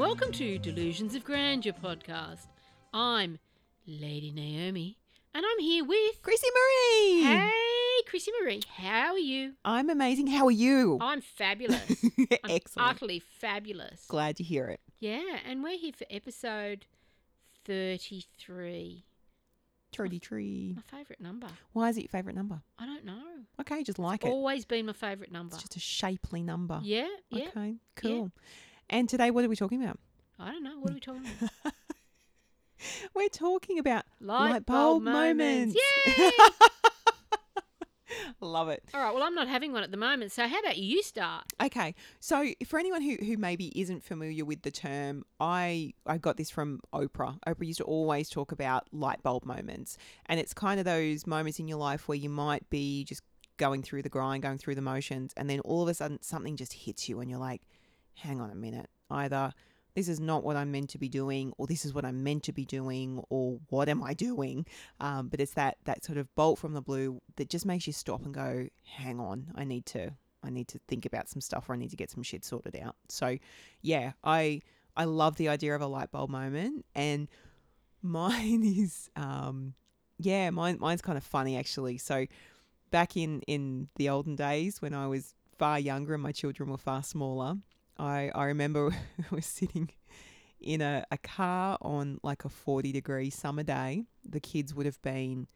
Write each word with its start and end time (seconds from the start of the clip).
welcome 0.00 0.32
to 0.32 0.58
Delusions 0.58 1.14
of 1.14 1.22
Grandeur 1.24 1.74
podcast. 1.74 2.46
I'm 2.94 3.38
Lady 3.86 4.30
Naomi, 4.30 4.96
and 5.34 5.44
I'm 5.46 5.58
here 5.58 5.84
with. 5.84 6.22
Chrissy 6.22 6.46
Marie. 6.54 7.22
Hey, 7.24 8.02
Chrissy 8.06 8.32
Marie, 8.40 8.62
how 8.78 9.12
are 9.12 9.18
you? 9.18 9.52
I'm 9.62 9.90
amazing. 9.90 10.28
How 10.28 10.46
are 10.46 10.50
you? 10.50 10.96
I'm 11.02 11.20
fabulous. 11.20 12.02
I'm 12.18 12.26
Excellent. 12.48 12.88
utterly 12.88 13.18
fabulous. 13.18 14.06
Glad 14.08 14.36
to 14.36 14.42
hear 14.42 14.68
it. 14.68 14.80
Yeah, 15.00 15.36
and 15.46 15.62
we're 15.62 15.76
here 15.76 15.92
for 15.92 16.06
episode 16.08 16.86
33. 17.66 19.04
Trudy 19.92 20.18
tree. 20.18 20.72
My 20.76 20.98
favourite 20.98 21.20
number. 21.20 21.48
Why 21.74 21.90
is 21.90 21.98
it 21.98 22.02
your 22.02 22.08
favourite 22.08 22.36
number? 22.36 22.62
I 22.78 22.86
don't 22.86 23.04
know. 23.04 23.20
Okay, 23.60 23.82
just 23.82 23.98
like 23.98 24.24
it. 24.24 24.28
Always 24.28 24.64
been 24.64 24.86
my 24.86 24.94
favourite 24.94 25.30
number. 25.30 25.56
It's 25.56 25.62
just 25.62 25.76
a 25.76 25.80
shapely 25.80 26.42
number. 26.42 26.80
Yeah, 26.82 27.08
yeah. 27.28 27.48
Okay, 27.48 27.74
cool. 27.96 28.30
And 28.90 29.08
today, 29.08 29.30
what 29.30 29.44
are 29.44 29.48
we 29.48 29.56
talking 29.56 29.82
about? 29.82 29.98
I 30.38 30.50
don't 30.50 30.64
know. 30.64 30.78
What 30.80 30.90
are 30.90 30.94
we 30.94 31.00
talking 31.00 31.24
about? 31.40 31.72
We're 33.14 33.28
talking 33.28 33.78
about 33.78 34.04
Light, 34.20 34.50
Light 34.50 34.66
bulb 34.66 35.04
moments. 35.04 35.76
Yay! 36.06 36.30
love 38.40 38.68
it. 38.68 38.82
All 38.92 39.00
right, 39.00 39.14
well, 39.14 39.22
I'm 39.22 39.34
not 39.34 39.46
having 39.46 39.72
one 39.72 39.84
at 39.84 39.92
the 39.92 39.96
moment, 39.96 40.32
so 40.32 40.48
how 40.48 40.58
about 40.58 40.76
you 40.76 41.02
start? 41.02 41.44
Okay, 41.62 41.94
so 42.18 42.48
for 42.66 42.80
anyone 42.80 43.02
who, 43.02 43.16
who 43.24 43.36
maybe 43.36 43.70
isn't 43.80 44.02
familiar 44.02 44.44
with 44.44 44.62
the 44.62 44.72
term, 44.72 45.24
I 45.38 45.92
I 46.04 46.18
got 46.18 46.36
this 46.36 46.50
from 46.50 46.80
Oprah. 46.92 47.38
Oprah 47.46 47.66
used 47.66 47.78
to 47.78 47.84
always 47.84 48.28
talk 48.28 48.50
about 48.50 48.88
light 48.92 49.22
bulb 49.22 49.44
moments, 49.44 49.98
and 50.26 50.40
it's 50.40 50.52
kind 50.52 50.80
of 50.80 50.84
those 50.84 51.28
moments 51.28 51.60
in 51.60 51.68
your 51.68 51.78
life 51.78 52.08
where 52.08 52.18
you 52.18 52.28
might 52.28 52.68
be 52.70 53.04
just 53.04 53.22
going 53.56 53.82
through 53.82 54.02
the 54.02 54.08
grind, 54.08 54.42
going 54.42 54.58
through 54.58 54.74
the 54.74 54.82
motions, 54.82 55.32
and 55.36 55.48
then 55.48 55.60
all 55.60 55.82
of 55.82 55.88
a 55.88 55.94
sudden 55.94 56.20
something 56.22 56.56
just 56.56 56.72
hits 56.72 57.08
you, 57.08 57.20
and 57.20 57.30
you're 57.30 57.38
like, 57.38 57.62
"Hang 58.14 58.40
on 58.40 58.50
a 58.50 58.54
minute, 58.54 58.88
either." 59.10 59.52
This 59.94 60.08
is 60.08 60.20
not 60.20 60.44
what 60.44 60.56
I'm 60.56 60.70
meant 60.70 60.90
to 60.90 60.98
be 60.98 61.08
doing, 61.08 61.52
or 61.58 61.66
this 61.66 61.84
is 61.84 61.92
what 61.92 62.04
I'm 62.04 62.22
meant 62.22 62.44
to 62.44 62.52
be 62.52 62.64
doing, 62.64 63.24
or 63.28 63.58
what 63.70 63.88
am 63.88 64.04
I 64.04 64.14
doing? 64.14 64.64
Um, 65.00 65.28
but 65.28 65.40
it's 65.40 65.54
that 65.54 65.78
that 65.84 66.04
sort 66.04 66.18
of 66.18 66.32
bolt 66.36 66.58
from 66.58 66.74
the 66.74 66.80
blue 66.80 67.20
that 67.36 67.50
just 67.50 67.66
makes 67.66 67.86
you 67.86 67.92
stop 67.92 68.24
and 68.24 68.32
go, 68.32 68.68
"Hang 68.84 69.18
on, 69.18 69.52
I 69.56 69.64
need 69.64 69.86
to 69.86 70.12
I 70.42 70.50
need 70.50 70.68
to 70.68 70.78
think 70.88 71.06
about 71.06 71.28
some 71.28 71.40
stuff 71.40 71.68
or 71.68 71.74
I 71.74 71.76
need 71.76 71.90
to 71.90 71.96
get 71.96 72.10
some 72.10 72.22
shit 72.22 72.44
sorted 72.44 72.76
out. 72.76 72.96
So, 73.08 73.38
yeah, 73.82 74.12
I 74.24 74.62
I 74.96 75.04
love 75.04 75.36
the 75.36 75.48
idea 75.48 75.74
of 75.74 75.80
a 75.80 75.86
light 75.86 76.10
bulb 76.10 76.30
moment, 76.30 76.84
and 76.94 77.28
mine 78.02 78.62
is 78.64 79.10
um 79.16 79.74
yeah, 80.18 80.50
mine 80.50 80.78
mine's 80.80 81.02
kind 81.02 81.18
of 81.18 81.24
funny 81.24 81.56
actually. 81.56 81.98
So, 81.98 82.26
back 82.90 83.16
in 83.16 83.42
in 83.42 83.88
the 83.96 84.08
olden 84.08 84.36
days 84.36 84.80
when 84.82 84.94
I 84.94 85.06
was 85.06 85.34
far 85.58 85.78
younger 85.78 86.14
and 86.14 86.22
my 86.22 86.32
children 86.32 86.70
were 86.70 86.78
far 86.78 87.02
smaller, 87.02 87.56
I 88.00 88.30
I 88.34 88.44
remember 88.46 88.90
was 89.30 89.46
sitting 89.46 89.90
in 90.60 90.80
a, 90.80 91.04
a 91.10 91.18
car 91.18 91.78
on 91.80 92.18
like 92.22 92.44
a 92.44 92.48
40 92.48 92.92
degree 92.92 93.30
summer 93.30 93.62
day. 93.62 94.04
The 94.28 94.40
kids 94.40 94.74
would 94.74 94.86
have 94.86 95.00
been 95.02 95.46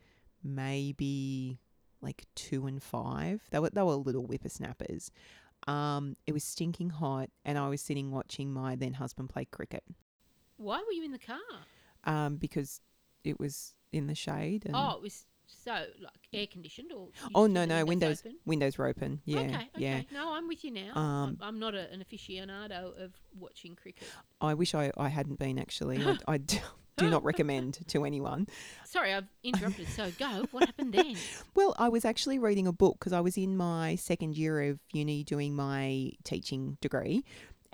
maybe 0.43 1.59
like 2.01 2.25
two 2.35 2.67
and 2.67 2.83
five. 2.83 3.43
They 3.51 3.59
were 3.59 3.71
they 3.71 3.83
were 3.83 3.95
little 3.95 4.27
whippersnappers. 4.27 5.11
Um, 5.67 6.17
it 6.27 6.33
was 6.33 6.45
stinking 6.45 6.91
hot, 6.91 7.31
and 7.45 7.57
I 7.57 7.69
was 7.69 7.81
sitting 7.81 8.11
watching 8.11 8.53
my 8.53 8.77
then 8.77 8.95
husband 8.95 9.31
play 9.31 9.47
cricket. 9.47 9.83
Why 10.59 10.79
were 10.79 10.93
you 10.93 11.05
in 11.05 11.13
the 11.13 11.19
car? 11.19 11.39
Um, 12.05 12.37
because 12.37 12.83
it 13.25 13.41
was 13.41 13.75
in 13.91 14.07
the 14.07 14.15
shade. 14.15 14.67
And, 14.67 14.77
Oh, 14.77 14.97
it 14.97 15.01
was 15.01 15.25
so 15.47 15.73
like 15.73 16.13
air 16.33 16.47
conditioned 16.47 16.93
or? 16.93 17.09
oh 17.35 17.47
no 17.47 17.65
no 17.65 17.85
windows 17.85 18.23
open? 18.25 18.39
windows 18.45 18.79
were 18.79 18.87
open. 18.87 19.21
Yeah 19.25 19.41
Okay, 19.41 19.55
okay. 19.55 19.69
yeah. 19.77 20.03
No, 20.13 20.35
I'm 20.35 20.49
with 20.49 20.65
you 20.65 20.71
now. 20.71 20.95
Um, 20.95 21.39
I'm, 21.41 21.49
I'm 21.49 21.59
not 21.59 21.75
a, 21.75 21.91
an 21.93 22.05
aficionado 22.05 23.01
of 23.03 23.13
watching 23.39 23.75
cricket. 23.75 24.09
I 24.41 24.55
wish 24.55 24.75
I, 24.75 24.91
I 24.97 25.09
hadn't 25.09 25.39
been 25.39 25.59
actually. 25.59 26.05
I, 26.05 26.17
I 26.27 26.39
do, 26.39 26.59
do 26.97 27.11
not 27.11 27.25
recommend 27.25 27.79
to 27.89 28.05
anyone. 28.05 28.47
Sorry, 28.85 29.13
I've 29.13 29.29
interrupted. 29.43 29.89
So 29.89 30.11
go. 30.19 30.47
What 30.51 30.67
happened 30.67 30.93
then? 30.95 31.17
Well, 31.55 31.75
I 31.79 31.89
was 31.89 32.05
actually 32.05 32.39
reading 32.39 32.67
a 32.67 32.73
book 32.73 32.97
because 32.99 33.13
I 33.13 33.21
was 33.21 33.37
in 33.39 33.57
my 33.57 33.95
second 33.95 34.37
year 34.37 34.61
of 34.71 34.81
uni 34.93 35.23
doing 35.23 35.55
my 35.55 36.13
teaching 36.25 36.77
degree 36.81 37.25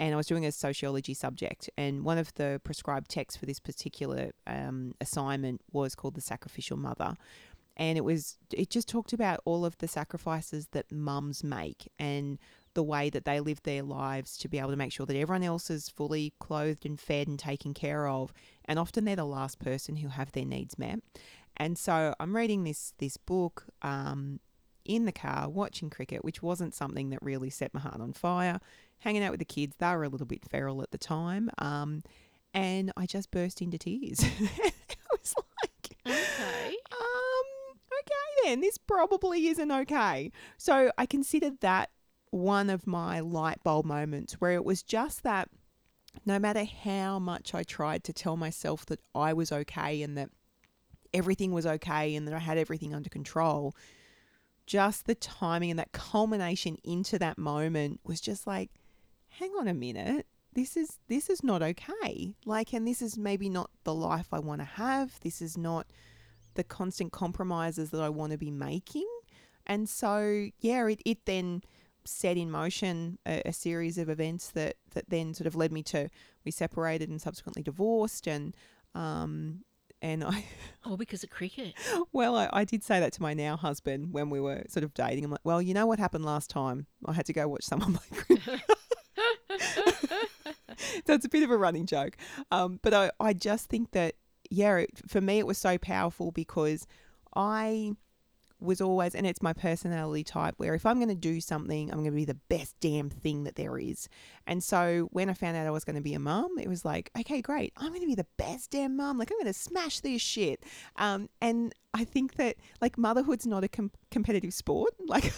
and 0.00 0.14
I 0.14 0.16
was 0.16 0.26
doing 0.26 0.46
a 0.46 0.50
sociology 0.50 1.12
subject. 1.12 1.68
And 1.76 2.04
one 2.04 2.16
of 2.16 2.32
the 2.34 2.60
prescribed 2.64 3.10
texts 3.10 3.38
for 3.38 3.44
this 3.44 3.60
particular 3.60 4.30
um, 4.46 4.94
assignment 5.00 5.60
was 5.72 5.94
called 5.94 6.14
The 6.14 6.22
Sacrificial 6.22 6.78
Mother. 6.78 7.16
And 7.80 7.96
it 7.96 8.04
was, 8.04 8.36
it 8.52 8.68
just 8.68 8.88
talked 8.88 9.14
about 9.14 9.40
all 9.46 9.64
of 9.64 9.78
the 9.78 9.88
sacrifices 9.88 10.68
that 10.72 10.92
mums 10.92 11.42
make 11.42 11.90
and 11.98 12.38
the 12.74 12.82
way 12.82 13.08
that 13.08 13.24
they 13.24 13.40
live 13.40 13.62
their 13.62 13.82
lives 13.82 14.36
to 14.36 14.48
be 14.48 14.58
able 14.58 14.70
to 14.70 14.76
make 14.76 14.92
sure 14.92 15.06
that 15.06 15.16
everyone 15.16 15.42
else 15.42 15.70
is 15.70 15.88
fully 15.88 16.34
clothed 16.38 16.84
and 16.84 17.00
fed 17.00 17.26
and 17.26 17.38
taken 17.38 17.72
care 17.72 18.06
of. 18.06 18.34
And 18.66 18.78
often 18.78 19.06
they're 19.06 19.16
the 19.16 19.24
last 19.24 19.58
person 19.58 19.96
who 19.96 20.08
have 20.08 20.30
their 20.32 20.44
needs 20.44 20.78
met. 20.78 21.00
And 21.56 21.78
so 21.78 22.14
I'm 22.20 22.36
reading 22.36 22.64
this 22.64 22.92
this 22.98 23.16
book 23.16 23.64
um, 23.82 24.40
in 24.84 25.04
the 25.06 25.12
car, 25.12 25.48
watching 25.48 25.90
cricket, 25.90 26.24
which 26.24 26.42
wasn't 26.42 26.74
something 26.74 27.10
that 27.10 27.22
really 27.22 27.50
set 27.50 27.72
my 27.74 27.80
heart 27.80 28.00
on 28.00 28.12
fire. 28.12 28.60
Hanging 29.00 29.24
out 29.24 29.30
with 29.30 29.40
the 29.40 29.46
kids, 29.46 29.76
they 29.78 29.94
were 29.96 30.04
a 30.04 30.08
little 30.10 30.26
bit 30.26 30.44
feral 30.44 30.82
at 30.82 30.90
the 30.90 30.98
time, 30.98 31.48
um, 31.56 32.02
and 32.52 32.92
I 32.98 33.06
just 33.06 33.30
burst 33.30 33.62
into 33.62 33.78
tears. 33.78 34.20
it 34.40 34.98
was 35.10 35.34
like, 35.36 35.69
okay 38.46 38.62
this 38.62 38.78
probably 38.78 39.48
isn't 39.48 39.70
okay. 39.70 40.32
So 40.58 40.90
I 40.98 41.06
considered 41.06 41.60
that 41.60 41.90
one 42.30 42.70
of 42.70 42.86
my 42.86 43.20
light 43.20 43.62
bulb 43.64 43.84
moments 43.84 44.34
where 44.34 44.52
it 44.52 44.64
was 44.64 44.82
just 44.82 45.22
that 45.24 45.48
no 46.24 46.38
matter 46.38 46.64
how 46.64 47.18
much 47.18 47.54
I 47.54 47.62
tried 47.62 48.04
to 48.04 48.12
tell 48.12 48.36
myself 48.36 48.86
that 48.86 49.00
I 49.14 49.32
was 49.32 49.52
okay 49.52 50.02
and 50.02 50.16
that 50.16 50.30
everything 51.12 51.52
was 51.52 51.66
okay 51.66 52.14
and 52.14 52.26
that 52.26 52.34
I 52.34 52.38
had 52.38 52.58
everything 52.58 52.94
under 52.94 53.08
control, 53.08 53.74
just 54.66 55.06
the 55.06 55.14
timing 55.14 55.70
and 55.70 55.78
that 55.78 55.92
culmination 55.92 56.76
into 56.84 57.18
that 57.18 57.38
moment 57.38 58.00
was 58.04 58.20
just 58.20 58.46
like, 58.46 58.70
hang 59.28 59.50
on 59.58 59.68
a 59.68 59.74
minute. 59.74 60.26
This 60.52 60.76
is 60.76 60.98
this 61.08 61.30
is 61.30 61.44
not 61.44 61.62
okay. 61.62 62.34
Like 62.44 62.72
and 62.72 62.86
this 62.86 63.02
is 63.02 63.16
maybe 63.16 63.48
not 63.48 63.70
the 63.84 63.94
life 63.94 64.28
I 64.32 64.40
want 64.40 64.60
to 64.60 64.64
have. 64.64 65.18
This 65.20 65.40
is 65.40 65.56
not 65.56 65.86
the 66.54 66.64
constant 66.64 67.12
compromises 67.12 67.90
that 67.90 68.00
I 68.00 68.08
want 68.08 68.32
to 68.32 68.38
be 68.38 68.50
making. 68.50 69.08
And 69.66 69.88
so 69.88 70.48
yeah, 70.60 70.86
it, 70.86 71.00
it 71.04 71.26
then 71.26 71.62
set 72.04 72.36
in 72.36 72.50
motion 72.50 73.18
a, 73.26 73.42
a 73.46 73.52
series 73.52 73.98
of 73.98 74.08
events 74.08 74.50
that 74.50 74.76
that 74.94 75.10
then 75.10 75.34
sort 75.34 75.46
of 75.46 75.54
led 75.54 75.70
me 75.70 75.82
to 75.82 76.08
we 76.44 76.50
separated 76.50 77.10
and 77.10 77.20
subsequently 77.20 77.62
divorced 77.62 78.26
and 78.26 78.56
um 78.94 79.60
and 80.02 80.24
I 80.24 80.46
All 80.84 80.96
because 80.96 81.22
of 81.22 81.30
cricket. 81.30 81.74
well, 82.12 82.34
I, 82.34 82.48
I 82.52 82.64
did 82.64 82.82
say 82.82 83.00
that 83.00 83.12
to 83.14 83.22
my 83.22 83.34
now 83.34 83.56
husband 83.56 84.12
when 84.12 84.30
we 84.30 84.40
were 84.40 84.64
sort 84.68 84.82
of 84.82 84.94
dating. 84.94 85.24
I'm 85.24 85.30
like, 85.30 85.40
well, 85.44 85.60
you 85.60 85.74
know 85.74 85.86
what 85.86 85.98
happened 85.98 86.24
last 86.24 86.48
time? 86.48 86.86
I 87.04 87.12
had 87.12 87.26
to 87.26 87.34
go 87.34 87.46
watch 87.48 87.64
someone 87.64 87.98
play 87.98 88.18
cricket. 88.22 88.60
so 91.06 91.14
it's 91.14 91.26
a 91.26 91.28
bit 91.28 91.42
of 91.42 91.50
a 91.50 91.56
running 91.56 91.86
joke. 91.86 92.16
Um, 92.50 92.80
but 92.82 92.94
I, 92.94 93.10
I 93.20 93.32
just 93.32 93.68
think 93.68 93.90
that, 93.92 94.14
yeah, 94.50 94.76
it, 94.78 94.90
for 95.08 95.20
me, 95.20 95.38
it 95.38 95.46
was 95.46 95.58
so 95.58 95.78
powerful 95.78 96.32
because 96.32 96.86
I 97.34 97.92
was 98.60 98.80
always, 98.80 99.14
and 99.14 99.26
it's 99.26 99.40
my 99.40 99.52
personality 99.52 100.24
type, 100.24 100.54
where 100.58 100.74
if 100.74 100.84
I'm 100.84 100.96
going 100.96 101.08
to 101.08 101.14
do 101.14 101.40
something, 101.40 101.90
I'm 101.90 101.98
going 101.98 102.10
to 102.10 102.16
be 102.16 102.24
the 102.24 102.38
best 102.48 102.74
damn 102.80 103.08
thing 103.08 103.44
that 103.44 103.56
there 103.56 103.78
is. 103.78 104.08
And 104.46 104.62
so 104.62 105.08
when 105.12 105.30
I 105.30 105.34
found 105.34 105.56
out 105.56 105.66
I 105.66 105.70
was 105.70 105.84
going 105.84 105.96
to 105.96 106.02
be 106.02 106.14
a 106.14 106.18
mum, 106.18 106.58
it 106.58 106.68
was 106.68 106.84
like, 106.84 107.10
okay, 107.18 107.40
great. 107.40 107.72
I'm 107.76 107.88
going 107.88 108.02
to 108.02 108.06
be 108.06 108.14
the 108.14 108.26
best 108.36 108.70
damn 108.70 108.96
mum. 108.96 109.18
Like, 109.18 109.30
I'm 109.30 109.38
going 109.38 109.52
to 109.52 109.58
smash 109.58 110.00
this 110.00 110.20
shit. 110.20 110.62
Um, 110.96 111.28
and 111.40 111.74
I 111.94 112.04
think 112.04 112.34
that, 112.34 112.56
like, 112.80 112.98
motherhood's 112.98 113.46
not 113.46 113.64
a 113.64 113.68
com- 113.68 113.92
competitive 114.10 114.52
sport. 114.52 114.94
Like, 115.06 115.32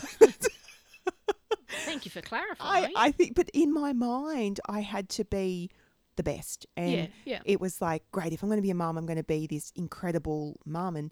Thank 1.85 2.05
you 2.05 2.11
for 2.11 2.21
clarifying. 2.21 2.93
I, 2.95 3.07
I 3.07 3.13
think, 3.13 3.35
but 3.35 3.49
in 3.55 3.73
my 3.73 3.95
mind, 3.95 4.61
I 4.69 4.81
had 4.81 5.09
to 5.11 5.25
be 5.25 5.71
the 6.23 6.31
best. 6.31 6.67
And 6.77 6.93
yeah, 6.93 7.07
yeah. 7.25 7.41
it 7.45 7.61
was 7.61 7.81
like, 7.81 8.03
great, 8.13 8.33
if 8.33 8.43
I'm 8.43 8.49
going 8.49 8.59
to 8.59 8.63
be 8.63 8.71
a 8.71 8.75
mum, 8.75 8.97
I'm 8.97 9.07
going 9.07 9.17
to 9.17 9.25
be 9.25 9.47
this 9.47 9.73
incredible 9.75 10.61
mum. 10.65 10.97
And 10.97 11.11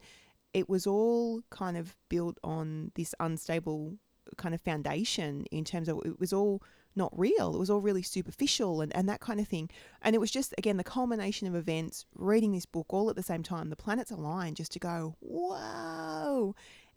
it 0.54 0.68
was 0.68 0.86
all 0.86 1.42
kind 1.50 1.76
of 1.76 1.96
built 2.08 2.38
on 2.42 2.92
this 2.94 3.14
unstable 3.20 3.96
kind 4.36 4.54
of 4.54 4.60
foundation 4.60 5.44
in 5.50 5.64
terms 5.64 5.88
of 5.88 6.00
it 6.04 6.20
was 6.20 6.32
all 6.32 6.62
not 6.96 7.16
real. 7.16 7.54
It 7.54 7.58
was 7.58 7.70
all 7.70 7.80
really 7.80 8.02
superficial 8.02 8.80
and, 8.80 8.94
and 8.96 9.08
that 9.08 9.20
kind 9.20 9.40
of 9.40 9.48
thing. 9.48 9.70
And 10.02 10.14
it 10.14 10.18
was 10.18 10.30
just, 10.30 10.54
again, 10.58 10.76
the 10.76 10.84
culmination 10.84 11.46
of 11.46 11.54
events, 11.54 12.04
reading 12.14 12.52
this 12.52 12.66
book 12.66 12.86
all 12.88 13.08
at 13.10 13.16
the 13.16 13.22
same 13.22 13.42
time, 13.42 13.70
the 13.70 13.76
planets 13.76 14.10
aligned 14.10 14.56
just 14.56 14.72
to 14.72 14.78
go, 14.78 15.16
whoa. 15.20 16.54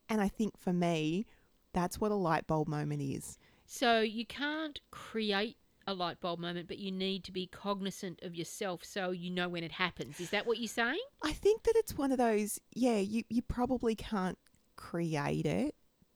And 0.09 0.21
I 0.21 0.27
think 0.27 0.57
for 0.57 0.73
me, 0.73 1.25
that's 1.73 1.99
what 1.99 2.11
a 2.11 2.15
light 2.15 2.47
bulb 2.47 2.67
moment 2.67 3.01
is. 3.01 3.37
So 3.65 4.01
you 4.01 4.25
can't 4.25 4.79
create 4.91 5.57
a 5.85 5.93
light 5.93 6.19
bulb 6.21 6.39
moment, 6.39 6.67
but 6.67 6.77
you 6.79 6.91
need 6.91 7.23
to 7.25 7.31
be 7.31 7.45
cognizant 7.47 8.19
of 8.23 8.35
yourself 8.35 8.83
so 8.83 9.11
you 9.11 9.29
know 9.29 9.49
when 9.49 9.63
it 9.63 9.73
happens. 9.73 10.19
Is 10.19 10.29
that 10.29 10.47
what 10.47 10.59
you're 10.59 10.67
saying? 10.67 11.01
I 11.21 11.33
think 11.33 11.63
that 11.63 11.73
it's 11.75 11.97
one 11.97 12.11
of 12.11 12.17
those, 12.17 12.59
yeah, 12.73 12.97
you, 12.99 13.23
you 13.29 13.41
probably 13.41 13.95
can't 13.95 14.37
create 14.75 15.45
it, 15.45 15.75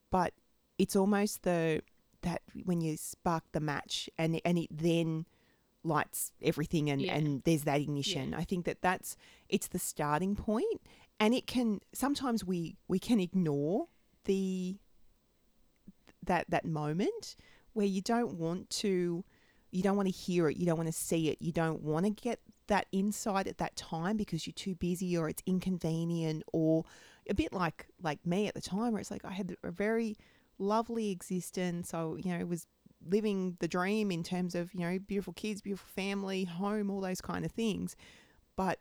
but 0.10 0.34
it's 0.78 0.96
almost 0.96 1.44
the 1.44 1.82
that 2.22 2.42
when 2.66 2.82
you 2.82 2.98
spark 2.98 3.44
the 3.52 3.60
match 3.60 4.10
and 4.18 4.42
and 4.44 4.58
it 4.58 4.70
then 4.72 5.26
lights 5.84 6.32
everything 6.42 6.90
and 6.90 7.02
Yeah. 7.02 7.14
and 7.16 7.44
there's 7.44 7.64
that 7.64 7.80
ignition 7.80 8.34
i 8.34 8.44
think 8.44 8.66
that 8.66 8.82
that's 8.82 9.16
it's 9.48 9.68
the 9.68 9.80
starting 9.80 10.36
point 10.36 10.82
and 11.20 11.34
it 11.36 11.46
can 11.46 11.80
sometimes 11.94 12.44
we 12.44 12.76
we 12.88 12.98
can 13.00 13.20
ignore 13.20 13.88
the 14.26 14.78
that 16.24 16.50
that 16.50 16.66
moment 16.66 17.36
where 17.74 17.86
you 17.86 18.02
don't 18.02 18.34
want 18.34 18.70
to 18.72 19.24
you 19.72 19.84
don't 19.84 19.96
want 19.96 20.08
to 20.08 20.14
hear 20.14 20.50
it 20.50 20.58
you 20.58 20.66
don't 20.66 20.78
want 20.78 20.88
to 20.88 20.94
see 20.94 21.30
it 21.30 21.38
you 21.42 21.52
don't 21.52 21.82
want 21.82 22.06
to 22.06 22.10
get 22.10 22.40
that 22.68 22.86
insight 22.92 23.48
at 23.48 23.58
that 23.58 23.76
time 23.76 24.18
because 24.18 24.46
you're 24.46 24.54
too 24.54 24.76
busy 24.76 25.18
or 25.18 25.30
it's 25.30 25.44
inconvenient 25.46 26.44
or 26.54 26.84
a 27.30 27.34
bit 27.34 27.54
like 27.54 27.88
like 28.02 28.26
me 28.26 28.48
at 28.48 28.54
the 28.54 28.62
time 28.62 28.94
where 28.94 29.00
it's 29.00 29.12
like 29.12 29.26
I 29.26 29.32
had 29.32 29.56
a 29.64 29.72
very 29.72 30.18
lovely 30.60 31.12
existence. 31.12 31.94
I 31.94 32.02
you 32.02 32.38
know 32.38 32.46
was 32.46 32.68
living 33.06 33.58
the 33.60 33.68
dream 33.68 34.12
in 34.12 34.24
terms 34.24 34.56
of 34.56 34.74
you 34.74 34.82
know 34.82 35.00
beautiful 35.00 35.34
kids 35.34 35.62
beautiful 35.62 35.88
family 35.96 36.46
home 36.46 36.90
all 36.90 37.02
those 37.02 37.22
kind 37.22 37.46
of 37.46 37.52
things. 37.52 37.96
But 38.56 38.80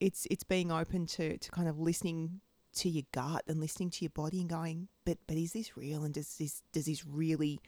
it's 0.00 0.26
it's 0.30 0.44
being 0.44 0.70
open 0.70 1.06
to 1.06 1.38
to 1.38 1.50
kind 1.50 1.68
of 1.68 1.78
listening 1.78 2.40
to 2.74 2.88
your 2.88 3.04
gut 3.12 3.42
and 3.48 3.58
listening 3.58 3.90
to 3.90 4.04
your 4.04 4.10
body 4.10 4.40
and 4.40 4.48
going 4.48 4.88
but 5.04 5.18
but 5.26 5.36
is 5.36 5.52
this 5.52 5.76
real? 5.76 6.04
And 6.04 6.14
does 6.14 6.36
this 6.36 6.62
does 6.72 6.86
this 6.86 7.06
really 7.06 7.60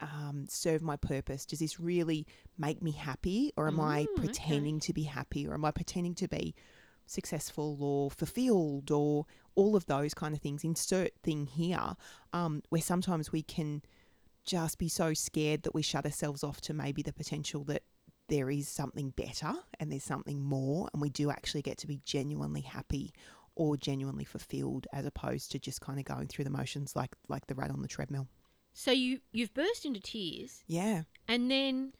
um, 0.00 0.46
serve 0.48 0.82
my 0.82 0.96
purpose? 0.96 1.46
Does 1.46 1.58
this 1.58 1.78
really 1.80 2.26
make 2.58 2.82
me 2.82 2.92
happy, 2.92 3.52
or 3.56 3.66
am 3.68 3.80
I 3.80 4.02
Mm, 4.04 4.08
okay. 4.10 4.14
pretending 4.26 4.80
to 4.80 4.92
be 4.92 5.04
happy, 5.04 5.46
or 5.46 5.54
am 5.54 5.64
I 5.64 5.70
pretending 5.70 6.14
to 6.16 6.28
be 6.28 6.54
successful 7.06 7.78
or 7.80 8.10
fulfilled, 8.10 8.90
or 8.90 9.26
all 9.54 9.76
of 9.76 9.86
those 9.86 10.14
kind 10.14 10.34
of 10.34 10.40
things? 10.40 10.64
Insert 10.64 11.12
thing 11.22 11.46
here, 11.46 11.94
um, 12.32 12.62
where 12.68 12.82
sometimes 12.82 13.32
we 13.32 13.42
can 13.42 13.82
just 14.44 14.78
be 14.78 14.88
so 14.88 15.12
scared 15.14 15.62
that 15.64 15.74
we 15.74 15.82
shut 15.82 16.04
ourselves 16.04 16.44
off 16.44 16.60
to 16.62 16.72
maybe 16.74 17.02
the 17.02 17.12
potential 17.12 17.64
that 17.64 17.82
there 18.28 18.50
is 18.50 18.68
something 18.68 19.10
better 19.10 19.52
and 19.78 19.90
there's 19.90 20.04
something 20.04 20.42
more, 20.42 20.88
and 20.92 21.00
we 21.02 21.10
do 21.10 21.30
actually 21.30 21.62
get 21.62 21.78
to 21.78 21.86
be 21.86 22.00
genuinely 22.04 22.60
happy 22.62 23.12
or 23.54 23.76
genuinely 23.76 24.24
fulfilled, 24.24 24.86
as 24.92 25.06
opposed 25.06 25.50
to 25.50 25.58
just 25.58 25.80
kind 25.80 25.98
of 25.98 26.04
going 26.04 26.26
through 26.26 26.44
the 26.44 26.50
motions 26.50 26.94
like 26.94 27.14
like 27.28 27.46
the 27.46 27.54
rat 27.54 27.70
on 27.70 27.82
the 27.82 27.88
treadmill. 27.88 28.28
So 28.78 28.90
you 28.90 29.20
you've 29.32 29.54
burst 29.54 29.86
into 29.86 30.00
tears, 30.00 30.62
Yeah. 30.66 31.04
and 31.26 31.50
then 31.50 31.94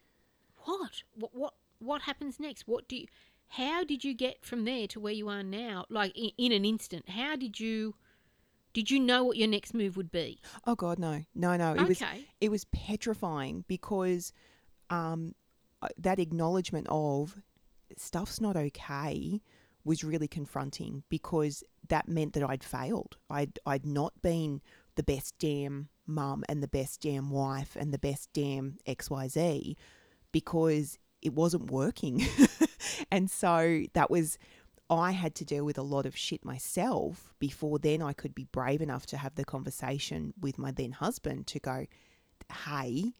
what? 0.65 1.01
What 1.15 1.33
what 1.33 1.53
what 1.79 2.03
happens 2.03 2.39
next? 2.39 2.67
What 2.67 2.87
do 2.87 2.97
you? 2.97 3.07
How 3.47 3.83
did 3.83 4.03
you 4.03 4.13
get 4.13 4.45
from 4.45 4.63
there 4.63 4.85
to 4.89 4.99
where 4.99 5.11
you 5.11 5.27
are 5.27 5.41
now? 5.41 5.85
Like 5.89 6.15
in, 6.15 6.29
in 6.37 6.51
an 6.51 6.65
instant. 6.65 7.09
How 7.09 7.35
did 7.35 7.59
you? 7.59 7.95
Did 8.73 8.91
you 8.91 8.99
know 8.99 9.23
what 9.23 9.37
your 9.37 9.47
next 9.47 9.73
move 9.73 9.97
would 9.97 10.11
be? 10.11 10.39
Oh 10.67 10.75
God, 10.75 10.99
no, 10.99 11.23
no, 11.33 11.57
no. 11.57 11.73
It 11.73 11.87
was 11.87 11.99
okay. 11.99 12.27
it 12.39 12.51
was 12.51 12.65
petrifying 12.65 13.65
because 13.67 14.31
um, 14.91 15.33
that 15.97 16.19
acknowledgement 16.19 16.85
of 16.91 17.41
stuff's 17.97 18.39
not 18.39 18.55
okay 18.55 19.41
was 19.83 20.03
really 20.03 20.27
confronting 20.27 21.01
because 21.09 21.63
that 21.87 22.07
meant 22.07 22.33
that 22.33 22.47
I'd 22.47 22.63
failed. 22.63 23.17
I'd 23.31 23.57
I'd 23.65 23.87
not 23.87 24.21
been 24.21 24.61
the 24.97 25.03
best 25.03 25.35
damn 25.39 25.87
mum 26.05 26.43
and 26.49 26.61
the 26.61 26.67
best 26.67 27.01
damn 27.01 27.29
wife 27.29 27.77
and 27.79 27.93
the 27.93 27.97
best 27.97 28.29
damn 28.33 28.77
XYZ 28.85 29.75
because 30.31 30.99
it 31.21 31.33
wasn't 31.33 31.71
working. 31.71 32.25
and 33.11 33.31
so 33.31 33.83
that 33.93 34.11
was 34.11 34.37
I 34.89 35.11
had 35.11 35.35
to 35.35 35.45
deal 35.45 35.65
with 35.65 35.77
a 35.77 35.83
lot 35.83 36.05
of 36.05 36.15
shit 36.15 36.45
myself 36.45 37.33
before 37.39 37.77
then 37.77 38.01
I 38.01 38.13
could 38.13 38.33
be 38.33 38.45
brave 38.45 38.81
enough 38.81 39.05
to 39.07 39.17
have 39.17 39.35
the 39.35 39.45
conversation 39.45 40.33
with 40.39 40.57
my 40.57 40.71
then 40.71 40.93
husband 40.93 41.47
to 41.47 41.59
go, 41.59 41.85
hey, 42.65 43.13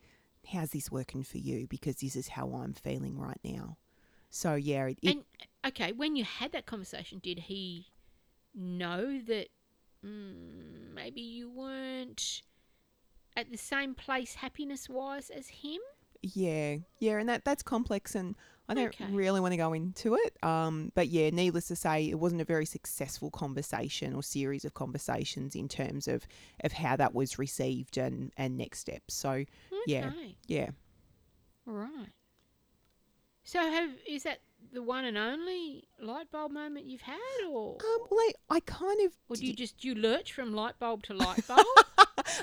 how's 0.51 0.71
this 0.71 0.91
working 0.91 1.23
for 1.23 1.38
you? 1.38 1.68
Because 1.68 1.97
this 1.97 2.15
is 2.15 2.30
how 2.30 2.53
I'm 2.53 2.73
feeling 2.73 3.19
right 3.19 3.39
now. 3.44 3.77
So, 4.30 4.56
yeah, 4.56 4.88
it, 4.88 5.00
and 5.03 5.23
okay, 5.65 5.91
when 5.91 6.15
you 6.15 6.23
had 6.23 6.53
that 6.53 6.65
conversation, 6.65 7.19
did 7.19 7.39
he 7.39 7.88
know 8.56 9.19
that 9.27 9.47
mm, 10.07 10.94
maybe 10.95 11.21
you 11.21 11.50
weren't 11.50 12.42
at 13.36 13.51
the 13.51 13.57
same 13.57 13.94
place 13.94 14.36
happiness 14.36 14.89
wise 14.89 15.30
as 15.30 15.48
him? 15.50 15.80
yeah, 16.24 16.77
yeah, 17.00 17.18
and 17.19 17.30
that 17.30 17.45
that's 17.45 17.62
complex 17.63 18.15
and 18.15 18.36
I 18.69 18.74
don't 18.74 18.94
Okay. 18.94 19.06
really 19.12 19.39
want 19.39 19.54
to 19.54 19.57
go 19.57 19.71
into 19.71 20.15
it. 20.15 20.44
Um, 20.44 20.92
but 20.94 21.07
yeah, 21.07 21.30
needless 21.30 21.68
to 21.69 21.75
say, 21.75 22.09
it 22.09 22.19
wasn't 22.19 22.42
a 22.42 22.45
very 22.45 22.65
successful 22.65 23.31
conversation 23.31 24.13
or 24.13 24.21
series 24.24 24.65
of 24.65 24.74
conversations 24.74 25.56
in 25.56 25.69
terms 25.69 26.07
of, 26.07 26.27
of 26.65 26.74
how 26.74 26.98
that 26.98 27.13
was 27.13 27.39
received 27.39 27.98
and, 27.98 28.33
and 28.36 28.57
next 28.57 28.80
steps. 28.80 29.13
So, 29.13 29.45
Yeah. 29.86 30.07
Okay. 30.07 30.36
yeah. 30.48 30.71
All 31.65 31.75
right. 31.75 32.09
So 33.45 33.59
have 33.62 33.92
is 34.06 34.24
that 34.24 34.42
the 34.74 34.84
one 34.84 35.06
and 35.06 35.18
only 35.18 35.88
light 36.00 36.31
bulb 36.31 36.52
moment 36.52 36.86
you've 36.86 37.02
had, 37.02 37.18
or 37.50 37.78
Um, 37.84 38.08
well, 38.10 38.19
I, 38.19 38.31
I 38.50 38.60
kind 38.62 39.02
of 39.06 39.14
or 39.30 39.36
do 39.36 39.46
you 39.46 39.54
just 39.54 39.78
do 39.78 39.88
you 39.90 39.96
lurch 39.96 40.34
from 40.34 40.54
light 40.54 40.78
bulb 40.80 41.04
to 41.04 41.14
light 41.14 41.42
bulb? 41.48 41.66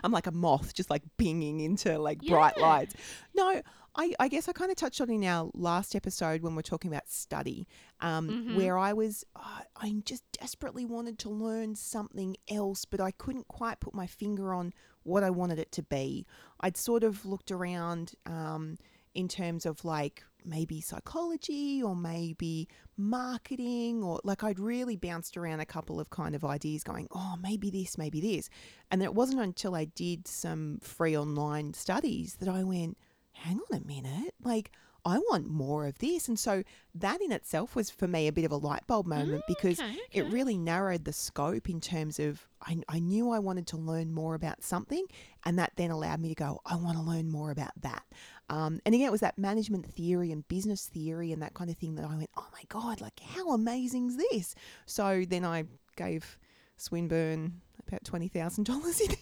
I'm 0.02 0.12
like 0.12 0.26
a 0.26 0.32
moth, 0.32 0.74
just 0.74 0.90
like 0.90 1.02
binging 1.18 1.62
into 1.64 1.98
like 1.98 2.20
bright 2.24 2.58
lights. 2.58 2.94
No, 3.34 3.60
I, 3.96 4.14
I 4.18 4.28
guess 4.28 4.48
I 4.48 4.52
kind 4.52 4.70
of 4.70 4.76
touched 4.76 5.00
on 5.00 5.10
in 5.10 5.24
our 5.24 5.50
last 5.54 5.94
episode 5.94 6.42
when 6.42 6.56
we're 6.56 6.62
talking 6.62 6.90
about 6.90 7.08
study, 7.08 7.68
um, 8.00 8.28
Mhm. 8.28 8.54
where 8.56 8.76
I 8.76 8.92
was, 8.92 9.24
uh, 9.36 9.60
I 9.76 9.94
just 10.04 10.24
desperately 10.32 10.84
wanted 10.84 11.18
to 11.20 11.28
learn 11.30 11.76
something 11.76 12.36
else, 12.50 12.84
but 12.84 13.00
I 13.00 13.12
couldn't 13.12 13.46
quite 13.46 13.78
put 13.80 13.94
my 13.94 14.06
finger 14.08 14.52
on 14.52 14.72
what 15.04 15.22
I 15.22 15.30
wanted 15.30 15.58
it 15.60 15.70
to 15.72 15.82
be. 15.82 16.26
I'd 16.60 16.76
sort 16.76 17.04
of 17.04 17.24
looked 17.24 17.52
around 17.52 18.14
um, 18.26 18.78
in 19.14 19.28
terms 19.28 19.64
of 19.64 19.84
like 19.84 20.24
maybe 20.44 20.80
psychology 20.80 21.82
or 21.82 21.96
maybe 21.96 22.68
marketing 22.96 24.02
or 24.02 24.20
like 24.24 24.44
I'd 24.44 24.58
really 24.58 24.96
bounced 24.96 25.36
around 25.36 25.60
a 25.60 25.66
couple 25.66 25.98
of 25.98 26.10
kind 26.10 26.34
of 26.34 26.44
ideas 26.44 26.84
going, 26.84 27.08
oh, 27.12 27.36
maybe 27.40 27.70
this, 27.70 27.98
maybe 27.98 28.20
this. 28.20 28.48
And 28.90 29.00
then 29.00 29.06
it 29.06 29.14
wasn't 29.14 29.40
until 29.40 29.74
I 29.74 29.86
did 29.86 30.28
some 30.28 30.78
free 30.82 31.16
online 31.16 31.74
studies 31.74 32.36
that 32.40 32.48
I 32.48 32.62
went, 32.64 32.98
hang 33.32 33.60
on 33.70 33.78
a 33.82 33.86
minute, 33.86 34.34
like 34.42 34.70
I 35.04 35.18
want 35.18 35.48
more 35.48 35.86
of 35.86 35.98
this. 35.98 36.28
And 36.28 36.38
so 36.38 36.62
that 36.94 37.20
in 37.20 37.30
itself 37.30 37.76
was 37.76 37.90
for 37.90 38.08
me 38.08 38.26
a 38.26 38.32
bit 38.32 38.44
of 38.44 38.52
a 38.52 38.56
light 38.56 38.86
bulb 38.86 39.06
moment 39.06 39.42
because 39.46 39.78
okay, 39.78 39.98
it 40.12 40.26
really 40.26 40.56
narrowed 40.56 41.04
the 41.04 41.12
scope 41.12 41.68
in 41.68 41.80
terms 41.80 42.18
of 42.18 42.46
I, 42.62 42.78
I 42.88 42.98
knew 43.00 43.30
I 43.30 43.38
wanted 43.38 43.66
to 43.68 43.76
learn 43.76 44.12
more 44.12 44.34
about 44.34 44.62
something, 44.62 45.06
and 45.44 45.58
that 45.58 45.72
then 45.76 45.90
allowed 45.90 46.20
me 46.20 46.30
to 46.30 46.34
go, 46.34 46.60
I 46.64 46.76
want 46.76 46.96
to 46.96 47.02
learn 47.02 47.30
more 47.30 47.50
about 47.50 47.72
that. 47.82 48.04
Um, 48.48 48.80
and 48.86 48.94
again, 48.94 49.08
it 49.08 49.12
was 49.12 49.20
that 49.20 49.38
management 49.38 49.86
theory 49.86 50.32
and 50.32 50.46
business 50.48 50.86
theory 50.86 51.32
and 51.32 51.42
that 51.42 51.54
kind 51.54 51.70
of 51.70 51.76
thing 51.76 51.96
that 51.96 52.06
I 52.06 52.16
went, 52.16 52.30
oh 52.36 52.48
my 52.52 52.62
God, 52.68 53.00
like 53.00 53.20
how 53.20 53.52
amazing 53.52 54.08
is 54.08 54.16
this? 54.16 54.54
So 54.86 55.24
then 55.28 55.44
I 55.44 55.64
gave 55.96 56.38
Swinburne 56.76 57.60
about 57.86 58.04
$20,000 58.04 59.00
in 59.00 59.16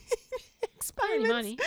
experiments. 0.91 1.29
money. 1.29 1.57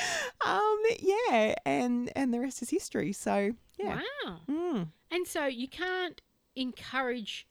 Um, 0.44 0.78
yeah, 1.00 1.54
and, 1.64 2.12
and 2.14 2.32
the 2.32 2.40
rest 2.40 2.62
is 2.62 2.70
history. 2.70 3.12
So, 3.12 3.52
yeah. 3.78 4.00
Wow. 4.24 4.40
Mm. 4.48 4.88
And 5.10 5.26
so 5.26 5.46
you 5.46 5.68
can't 5.68 6.20
encourage 6.54 7.46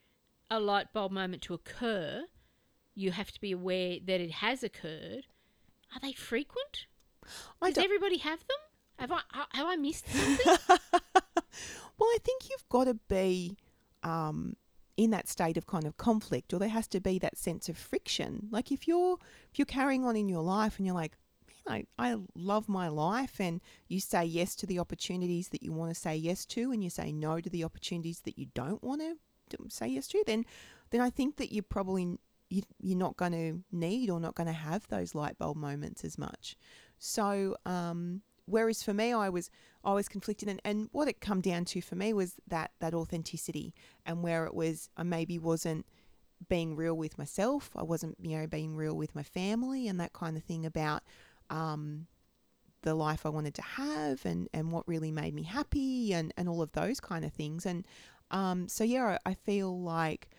a 0.50 0.60
light 0.60 0.94
bulb 0.94 1.12
moment 1.12 1.42
to 1.44 1.54
occur. 1.54 2.26
You 2.94 3.12
have 3.12 3.32
to 3.32 3.42
be 3.42 3.52
aware 3.52 3.98
that 4.06 4.22
it 4.22 4.32
has 4.32 4.64
occurred. 4.64 5.28
Are 5.94 6.00
they 6.02 6.14
frequent? 6.14 6.88
I 7.62 7.72
Does 7.72 7.84
everybody 7.84 8.18
have 8.18 8.40
them? 8.40 8.58
Have 9.00 9.12
I 9.12 9.22
have 9.52 9.68
I 9.68 9.76
missed 9.76 10.08
something? 10.08 10.58
well, 10.70 12.10
I 12.10 12.18
think 12.24 12.50
you've 12.50 12.68
got 12.70 12.86
to 12.86 12.94
be 13.10 13.58
um, 14.04 14.56
in 14.96 15.12
that 15.12 15.28
state 15.28 15.58
of 15.58 15.68
kind 15.68 15.86
of 15.86 15.98
conflict, 15.98 16.54
or 16.54 16.60
there 16.60 16.70
has 16.70 16.88
to 16.90 17.02
be 17.02 17.20
that 17.20 17.38
sense 17.38 17.68
of 17.68 17.78
friction. 17.78 18.48
Like 18.52 18.72
if 18.72 18.88
you're 18.88 19.18
if 19.52 19.60
you're 19.60 19.66
carrying 19.66 20.06
on 20.06 20.16
in 20.16 20.30
your 20.30 20.44
life 20.44 20.78
and 20.78 20.86
you're 20.86 20.96
like, 20.96 21.18
I, 21.68 21.86
I 21.98 22.18
love 22.36 22.70
my 22.70 22.88
life, 22.88 23.40
and 23.40 23.62
you 23.88 24.00
say 24.00 24.26
yes 24.26 24.56
to 24.58 24.66
the 24.66 24.80
opportunities 24.80 25.50
that 25.50 25.64
you 25.64 25.72
want 25.74 25.94
to 25.94 26.00
say 26.00 26.16
yes 26.16 26.46
to, 26.48 26.72
and 26.72 26.84
you 26.84 26.90
say 26.90 27.12
no 27.12 27.42
to 27.42 27.50
the 27.50 27.64
opportunities 27.64 28.22
that 28.22 28.38
you 28.38 28.48
don't 28.54 28.84
want 28.84 29.02
to 29.02 29.18
say 29.70 29.88
yes 29.88 30.08
to, 30.08 30.24
then 30.26 30.46
then 30.92 31.02
I 31.02 31.10
think 31.10 31.38
that 31.38 31.52
you're 31.52 31.64
probably 31.64 32.18
you, 32.50 32.62
you're 32.80 32.98
not 32.98 33.18
going 33.18 33.32
to 33.32 33.64
need 33.72 34.10
or 34.10 34.20
not 34.20 34.36
going 34.36 34.48
to 34.48 34.54
have 34.54 34.88
those 34.88 35.16
light 35.16 35.38
bulb 35.38 35.58
moments 35.58 36.04
as 36.04 36.18
much. 36.18 36.56
So, 37.00 37.58
um, 37.66 38.22
whereas 38.46 38.84
for 38.84 38.94
me, 38.94 39.14
I 39.14 39.30
was 39.30 39.50
I 39.84 39.94
was 39.94 40.08
conflicted, 40.08 40.50
and, 40.50 40.62
and 40.64 40.90
what 40.92 41.08
it 41.08 41.22
come 41.22 41.42
down 41.42 41.66
to 41.66 41.82
for 41.82 41.96
me 41.96 42.14
was 42.14 42.36
that 42.48 42.72
that 42.80 42.94
authenticity, 42.94 43.74
and 44.06 44.24
where 44.24 44.46
it 44.46 44.54
was 44.54 44.90
I 44.98 45.04
maybe 45.04 45.40
wasn't 45.40 45.86
being 46.48 46.76
real 46.76 46.96
with 46.96 47.18
myself, 47.18 47.72
I 47.76 47.84
wasn't 47.84 48.18
you 48.22 48.38
know 48.38 48.48
being 48.48 48.76
real 48.76 48.96
with 48.96 49.16
my 49.16 49.24
family, 49.24 49.88
and 49.88 50.00
that 50.00 50.14
kind 50.14 50.38
of 50.38 50.44
thing 50.44 50.66
about 50.66 51.04
um, 51.50 52.08
the 52.82 52.96
life 52.96 53.26
I 53.26 53.30
wanted 53.30 53.56
to 53.56 53.62
have, 53.62 54.26
and 54.26 54.48
and 54.54 54.72
what 54.72 54.88
really 54.88 55.12
made 55.12 55.34
me 55.34 55.44
happy, 55.44 56.14
and 56.14 56.34
and 56.38 56.48
all 56.50 56.62
of 56.62 56.72
those 56.74 57.00
kind 57.00 57.26
of 57.26 57.34
things, 57.34 57.66
and 57.66 57.86
um, 58.32 58.68
so 58.68 58.84
yeah, 58.84 59.18
I, 59.26 59.32
I 59.32 59.34
feel 59.34 59.80
like 59.82 60.30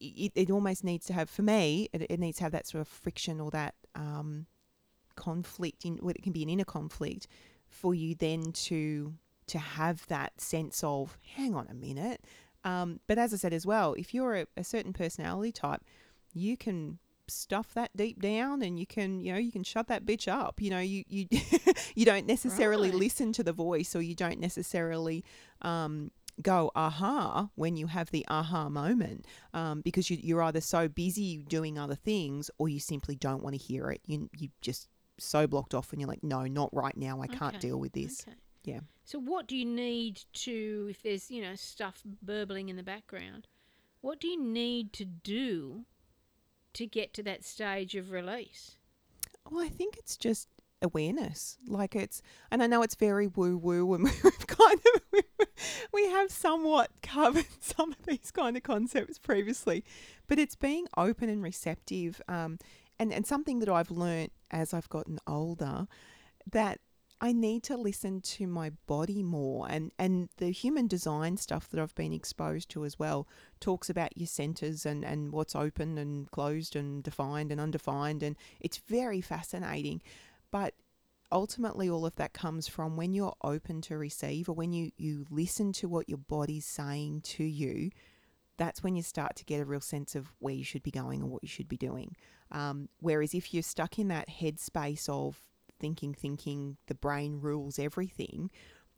it, 0.00 0.32
it 0.34 0.50
almost 0.50 0.84
needs 0.84 1.06
to 1.06 1.12
have 1.12 1.28
for 1.28 1.42
me 1.42 1.88
it, 1.92 2.06
it 2.08 2.20
needs 2.20 2.38
to 2.38 2.44
have 2.44 2.52
that 2.52 2.66
sort 2.66 2.80
of 2.82 2.88
friction 2.88 3.40
or 3.40 3.50
that 3.50 3.74
um, 3.94 4.46
conflict 5.16 5.84
in 5.84 5.96
what 5.96 6.16
it 6.16 6.22
can 6.22 6.32
be 6.32 6.42
an 6.42 6.48
inner 6.48 6.64
conflict 6.64 7.26
for 7.68 7.94
you 7.94 8.14
then 8.14 8.52
to 8.52 9.14
to 9.48 9.58
have 9.58 10.06
that 10.08 10.40
sense 10.40 10.84
of, 10.84 11.18
hang 11.34 11.54
on 11.54 11.66
a 11.70 11.74
minute. 11.74 12.22
Um, 12.64 13.00
but 13.06 13.18
as 13.18 13.32
I 13.32 13.38
said 13.38 13.54
as 13.54 13.66
well, 13.66 13.94
if 13.94 14.12
you're 14.12 14.36
a, 14.36 14.46
a 14.58 14.64
certain 14.64 14.92
personality 14.92 15.52
type, 15.52 15.82
you 16.34 16.56
can 16.56 16.98
stuff 17.30 17.74
that 17.74 17.90
deep 17.96 18.20
down 18.20 18.62
and 18.62 18.78
you 18.78 18.86
can 18.86 19.20
you 19.20 19.32
know 19.32 19.38
you 19.38 19.52
can 19.52 19.62
shut 19.64 19.86
that 19.88 20.04
bitch 20.06 20.28
up 20.28 20.60
you 20.60 20.70
know 20.70 20.78
you 20.80 21.04
you 21.08 21.26
you 21.94 22.04
don't 22.04 22.26
necessarily 22.26 22.90
Right. 22.90 22.98
listen 22.98 23.32
to 23.34 23.42
the 23.42 23.52
voice 23.52 23.94
or 23.96 24.02
you 24.02 24.14
don't 24.14 24.38
necessarily 24.40 25.24
um 25.62 26.10
go 26.40 26.70
aha 26.76 27.48
when 27.56 27.76
you 27.76 27.88
have 27.88 28.10
the 28.12 28.24
aha 28.28 28.68
moment 28.68 29.26
um, 29.54 29.80
because 29.80 30.08
you, 30.08 30.16
you're 30.22 30.42
either 30.42 30.60
so 30.60 30.86
busy 30.86 31.38
doing 31.38 31.76
other 31.78 31.96
things 31.96 32.48
or 32.58 32.68
you 32.68 32.78
simply 32.78 33.16
don't 33.16 33.42
want 33.42 33.54
to 33.54 33.58
hear 33.60 33.90
it 33.90 34.00
you 34.06 34.30
you 34.38 34.48
just 34.60 34.88
so 35.18 35.48
blocked 35.48 35.74
off 35.74 35.90
and 35.92 36.00
you're 36.00 36.08
like 36.08 36.22
no 36.22 36.44
not 36.46 36.70
right 36.72 36.96
now 36.96 37.20
i 37.20 37.26
can't 37.26 37.56
Okay, 37.56 37.66
deal 37.68 37.78
with 37.80 37.92
this 37.92 38.24
Okay. 38.28 38.36
Yeah. 38.64 38.80
So 39.04 39.18
what 39.18 39.46
do 39.48 39.56
you 39.56 39.64
need 39.64 40.20
to 40.34 40.88
if 40.90 41.02
there's, 41.02 41.30
you 41.30 41.40
know, 41.40 41.54
stuff 41.54 42.02
burbling 42.22 42.68
in 42.68 42.76
the 42.76 42.82
background, 42.82 43.46
what 44.02 44.20
do 44.20 44.28
you 44.28 44.38
need 44.40 44.92
to 44.94 45.04
do 45.06 45.86
to 46.78 46.86
get 46.86 47.12
to 47.14 47.24
that 47.24 47.44
stage 47.44 47.96
of 47.96 48.12
release? 48.12 48.76
Well, 49.50 49.64
I 49.64 49.68
think 49.68 49.96
it's 49.96 50.16
just 50.16 50.48
awareness. 50.80 51.58
Like 51.66 51.96
it's, 51.96 52.22
and 52.52 52.62
I 52.62 52.68
know 52.68 52.82
it's 52.82 52.94
very 52.94 53.26
woo 53.26 53.58
woo, 53.58 53.94
and 53.94 54.04
we've 54.24 54.46
kind 54.46 54.80
of 54.94 55.24
we 55.92 56.08
have 56.08 56.30
somewhat 56.30 56.90
covered 57.02 57.46
some 57.60 57.90
of 57.90 58.06
these 58.06 58.30
kind 58.30 58.56
of 58.56 58.62
concepts 58.62 59.18
previously, 59.18 59.84
but 60.28 60.38
it's 60.38 60.54
being 60.54 60.86
open 60.96 61.28
and 61.28 61.42
receptive. 61.42 62.22
Um, 62.28 62.58
and 62.98 63.12
and 63.12 63.26
something 63.26 63.58
that 63.58 63.68
I've 63.68 63.90
learnt 63.90 64.32
as 64.52 64.72
I've 64.72 64.88
gotten 64.88 65.18
older, 65.26 65.88
that 66.52 66.78
I 67.20 67.32
need 67.32 67.64
to 67.64 67.76
listen 67.76 68.20
to 68.20 68.46
my 68.46 68.70
body 68.86 69.22
more, 69.22 69.66
and 69.68 69.92
and 69.98 70.28
the 70.36 70.50
human 70.50 70.86
design 70.86 71.36
stuff 71.36 71.68
that 71.68 71.80
I've 71.80 71.94
been 71.94 72.12
exposed 72.12 72.68
to 72.70 72.84
as 72.84 72.98
well 72.98 73.26
talks 73.60 73.90
about 73.90 74.16
your 74.16 74.28
centers 74.28 74.86
and 74.86 75.04
and 75.04 75.32
what's 75.32 75.56
open 75.56 75.98
and 75.98 76.30
closed 76.30 76.76
and 76.76 77.02
defined 77.02 77.50
and 77.50 77.60
undefined, 77.60 78.22
and 78.22 78.36
it's 78.60 78.78
very 78.78 79.20
fascinating. 79.20 80.00
But 80.52 80.74
ultimately, 81.32 81.90
all 81.90 82.06
of 82.06 82.14
that 82.16 82.32
comes 82.34 82.68
from 82.68 82.96
when 82.96 83.12
you're 83.12 83.36
open 83.42 83.80
to 83.82 83.98
receive, 83.98 84.48
or 84.48 84.54
when 84.54 84.72
you 84.72 84.92
you 84.96 85.26
listen 85.28 85.72
to 85.74 85.88
what 85.88 86.08
your 86.08 86.18
body's 86.18 86.66
saying 86.66 87.22
to 87.22 87.44
you. 87.44 87.90
That's 88.58 88.82
when 88.82 88.96
you 88.96 89.02
start 89.02 89.36
to 89.36 89.44
get 89.44 89.60
a 89.60 89.64
real 89.64 89.80
sense 89.80 90.16
of 90.16 90.32
where 90.40 90.54
you 90.54 90.64
should 90.64 90.82
be 90.82 90.90
going 90.90 91.20
and 91.22 91.30
what 91.30 91.44
you 91.44 91.48
should 91.48 91.68
be 91.68 91.76
doing. 91.76 92.16
Um, 92.50 92.88
whereas 92.98 93.32
if 93.32 93.54
you're 93.54 93.62
stuck 93.62 94.00
in 94.00 94.08
that 94.08 94.28
headspace 94.28 95.08
of 95.08 95.40
thinking, 95.80 96.14
thinking, 96.14 96.76
the 96.86 96.94
brain 96.94 97.40
rules 97.40 97.78
everything, 97.78 98.50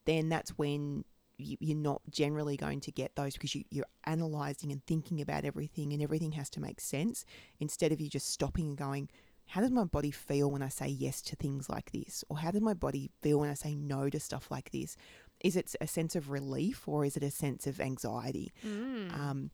then 0.07 0.29
that's 0.29 0.51
when 0.51 1.05
you, 1.39 1.57
you're 1.61 1.77
not 1.77 2.03
generally 2.11 2.57
going 2.57 2.81
to 2.81 2.93
get 2.93 3.17
those 3.17 3.35
because 3.35 3.55
you, 3.55 3.65
you're 3.71 3.87
analyzing 4.05 4.73
and 4.73 4.85
thinking 4.87 5.21
about 5.21 5.45
everything 5.45 5.93
and 5.93 6.03
everything 6.03 6.33
has 6.33 6.51
to 6.51 6.61
make 6.61 6.81
sense 6.81 7.25
instead 7.59 7.93
of 7.93 8.01
you 8.01 8.09
just 8.09 8.31
stopping 8.31 8.69
and 8.69 8.77
going, 8.77 9.09
how 9.47 9.61
does 9.61 9.71
my 9.73 9.85
body 9.85 10.13
feel 10.13 10.51
when 10.51 10.63
I 10.63 10.69
say 10.69 10.87
yes 10.87 11.21
to 11.23 11.37
things 11.37 11.69
like 11.69 11.91
this? 11.91 12.25
Or 12.29 12.39
how 12.39 12.53
does 12.53 12.63
my 12.63 12.75
body 12.75 13.11
feel 13.21 13.41
when 13.41 13.51
I 13.51 13.55
say 13.55 13.75
no 13.75 14.09
to 14.09 14.21
stuff 14.21 14.49
like 14.51 14.71
this? 14.71 14.97
Is 15.41 15.57
it 15.57 15.75
a 15.81 15.89
sense 15.89 16.15
of 16.15 16.31
relief 16.31 16.87
or 16.87 17.05
is 17.05 17.17
it 17.17 17.23
a 17.25 17.33
sense 17.33 17.67
of 17.67 17.81
anxiety? 17.81 18.53
Mm. 18.65 19.13
Um, 19.13 19.51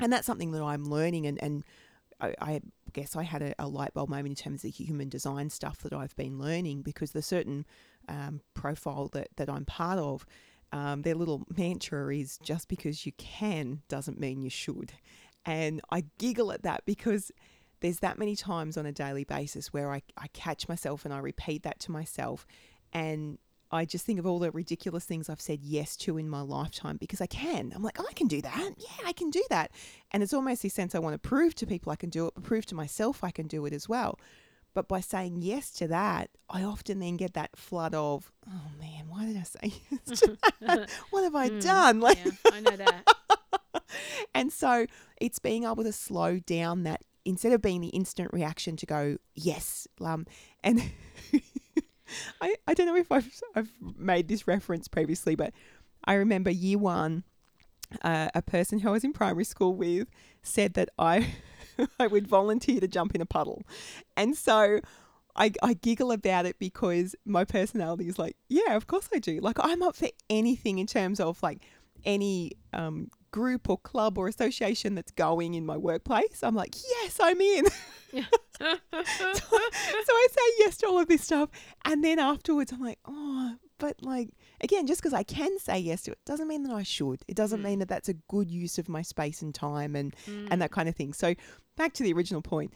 and 0.00 0.12
that's 0.12 0.26
something 0.26 0.50
that 0.52 0.62
I'm 0.62 0.84
learning. 0.84 1.26
And, 1.26 1.42
and 1.42 1.64
I, 2.20 2.34
I 2.40 2.60
guess 2.92 3.16
I 3.16 3.22
had 3.22 3.42
a, 3.42 3.54
a 3.58 3.68
light 3.68 3.94
bulb 3.94 4.08
moment 4.08 4.38
in 4.38 4.42
terms 4.42 4.64
of 4.64 4.74
human 4.74 5.08
design 5.08 5.50
stuff 5.50 5.78
that 5.78 5.92
I've 5.92 6.16
been 6.16 6.38
learning 6.38 6.82
because 6.82 7.12
the 7.12 7.22
certain 7.22 7.66
um, 8.08 8.40
profile 8.54 9.08
that, 9.12 9.28
that 9.36 9.48
I'm 9.48 9.64
part 9.64 9.98
of, 9.98 10.26
um, 10.72 11.02
their 11.02 11.14
little 11.14 11.46
mantra 11.56 12.14
is 12.14 12.38
just 12.38 12.68
because 12.68 13.06
you 13.06 13.12
can 13.12 13.82
doesn't 13.88 14.20
mean 14.20 14.42
you 14.42 14.50
should. 14.50 14.92
And 15.44 15.80
I 15.90 16.04
giggle 16.18 16.52
at 16.52 16.62
that 16.62 16.84
because 16.84 17.32
there's 17.80 18.00
that 18.00 18.18
many 18.18 18.36
times 18.36 18.76
on 18.76 18.86
a 18.86 18.92
daily 18.92 19.24
basis 19.24 19.72
where 19.72 19.92
I, 19.92 20.02
I 20.16 20.26
catch 20.28 20.68
myself 20.68 21.04
and 21.04 21.14
I 21.14 21.18
repeat 21.18 21.62
that 21.62 21.78
to 21.80 21.92
myself. 21.92 22.46
And 22.92 23.38
I 23.70 23.84
just 23.84 24.04
think 24.06 24.18
of 24.18 24.26
all 24.26 24.38
the 24.38 24.50
ridiculous 24.50 25.04
things 25.04 25.28
I've 25.28 25.40
said 25.40 25.60
yes 25.62 25.96
to 25.98 26.16
in 26.18 26.28
my 26.28 26.40
lifetime 26.40 26.96
because 26.96 27.20
I 27.20 27.26
can. 27.26 27.72
I'm 27.74 27.82
like, 27.82 28.00
oh, 28.00 28.06
I 28.08 28.12
can 28.14 28.26
do 28.26 28.40
that. 28.42 28.72
Yeah, 28.78 29.06
I 29.06 29.12
can 29.12 29.30
do 29.30 29.44
that. 29.50 29.70
And 30.10 30.22
it's 30.22 30.32
almost 30.32 30.62
this 30.62 30.74
sense 30.74 30.94
I 30.94 30.98
want 31.00 31.14
to 31.20 31.28
prove 31.28 31.54
to 31.56 31.66
people 31.66 31.92
I 31.92 31.96
can 31.96 32.10
do 32.10 32.26
it, 32.26 32.34
but 32.34 32.44
prove 32.44 32.64
to 32.66 32.74
myself 32.74 33.22
I 33.22 33.30
can 33.30 33.46
do 33.46 33.66
it 33.66 33.72
as 33.74 33.88
well. 33.88 34.18
But 34.74 34.88
by 34.88 35.00
saying 35.00 35.42
yes 35.42 35.70
to 35.72 35.88
that, 35.88 36.30
I 36.48 36.62
often 36.62 36.98
then 37.00 37.16
get 37.16 37.34
that 37.34 37.56
flood 37.56 37.94
of, 37.94 38.30
oh 38.48 38.70
man, 38.78 39.08
why 39.08 39.26
did 39.26 39.36
I 39.36 39.42
say 39.42 39.72
yes 39.90 40.20
to 40.22 40.38
that? 40.60 40.90
What 41.10 41.24
have 41.24 41.34
I 41.34 41.48
Mm, 41.48 41.60
done? 41.60 42.00
Like, 42.00 42.18
yeah, 42.18 42.30
I 42.50 42.60
know 42.60 42.76
that. 42.76 43.04
and 44.34 44.52
so 44.52 44.86
it's 45.20 45.38
being 45.38 45.64
able 45.64 45.84
to 45.84 45.92
slow 45.92 46.38
down 46.38 46.84
that 46.84 47.02
instead 47.24 47.52
of 47.52 47.60
being 47.60 47.80
the 47.80 47.88
instant 47.88 48.32
reaction 48.32 48.76
to 48.76 48.86
go 48.86 49.18
yes 49.34 49.86
um 50.00 50.26
and 50.62 50.80
I, 52.40 52.54
I 52.66 52.74
don't 52.74 52.86
know 52.86 52.96
if 52.96 53.10
I've, 53.10 53.30
I've 53.54 53.72
made 53.96 54.28
this 54.28 54.46
reference 54.46 54.88
previously 54.88 55.34
but 55.34 55.52
i 56.04 56.14
remember 56.14 56.50
year 56.50 56.78
one 56.78 57.24
uh, 58.02 58.28
a 58.34 58.42
person 58.42 58.80
who 58.80 58.88
i 58.88 58.92
was 58.92 59.04
in 59.04 59.12
primary 59.12 59.44
school 59.44 59.74
with 59.74 60.08
said 60.42 60.74
that 60.74 60.90
i 60.98 61.34
i 62.00 62.06
would 62.06 62.26
volunteer 62.26 62.80
to 62.80 62.88
jump 62.88 63.14
in 63.14 63.20
a 63.20 63.26
puddle 63.26 63.62
and 64.16 64.36
so 64.36 64.80
I, 65.36 65.52
I 65.62 65.74
giggle 65.74 66.10
about 66.10 66.46
it 66.46 66.58
because 66.58 67.14
my 67.24 67.44
personality 67.44 68.08
is 68.08 68.18
like, 68.18 68.36
yeah, 68.48 68.74
of 68.74 68.88
course 68.88 69.08
I 69.14 69.20
do. 69.20 69.38
Like, 69.38 69.56
I'm 69.60 69.82
up 69.82 69.94
for 69.94 70.08
anything 70.28 70.80
in 70.80 70.86
terms 70.88 71.20
of 71.20 71.40
like 71.44 71.64
any 72.04 72.52
um, 72.72 73.08
group 73.30 73.68
or 73.68 73.78
club 73.78 74.18
or 74.18 74.28
association 74.28 74.94
that's 74.94 75.12
going 75.12 75.54
in 75.54 75.64
my 75.66 75.76
workplace. 75.76 76.42
I'm 76.42 76.54
like, 76.54 76.74
yes, 76.76 77.18
I'm 77.22 77.40
in. 77.40 77.64
Yeah. 78.10 78.24
so, 78.58 78.74
so 78.94 79.52
I 79.52 80.26
say 80.30 80.42
yes 80.60 80.78
to 80.78 80.86
all 80.86 80.98
of 80.98 81.08
this 81.08 81.22
stuff. 81.22 81.50
And 81.84 82.02
then 82.02 82.18
afterwards, 82.18 82.72
I'm 82.72 82.80
like, 82.80 82.98
oh, 83.04 83.54
but 83.78 83.96
like, 84.02 84.30
again, 84.62 84.86
just 84.86 85.02
because 85.02 85.12
I 85.12 85.22
can 85.24 85.58
say 85.58 85.78
yes 85.78 86.02
to 86.04 86.12
it 86.12 86.18
doesn't 86.24 86.48
mean 86.48 86.62
that 86.62 86.72
I 86.72 86.84
should. 86.84 87.20
It 87.28 87.36
doesn't 87.36 87.60
Mm. 87.60 87.64
mean 87.64 87.78
that 87.80 87.88
that's 87.88 88.08
a 88.08 88.14
good 88.14 88.50
use 88.50 88.78
of 88.78 88.88
my 88.88 89.02
space 89.02 89.42
and 89.42 89.54
time 89.54 89.94
and, 89.94 90.16
Mm. 90.26 90.48
and 90.50 90.62
that 90.62 90.70
kind 90.70 90.88
of 90.88 90.96
thing. 90.96 91.12
So 91.12 91.34
back 91.76 91.92
to 91.94 92.02
the 92.02 92.14
original 92.14 92.40
point. 92.40 92.72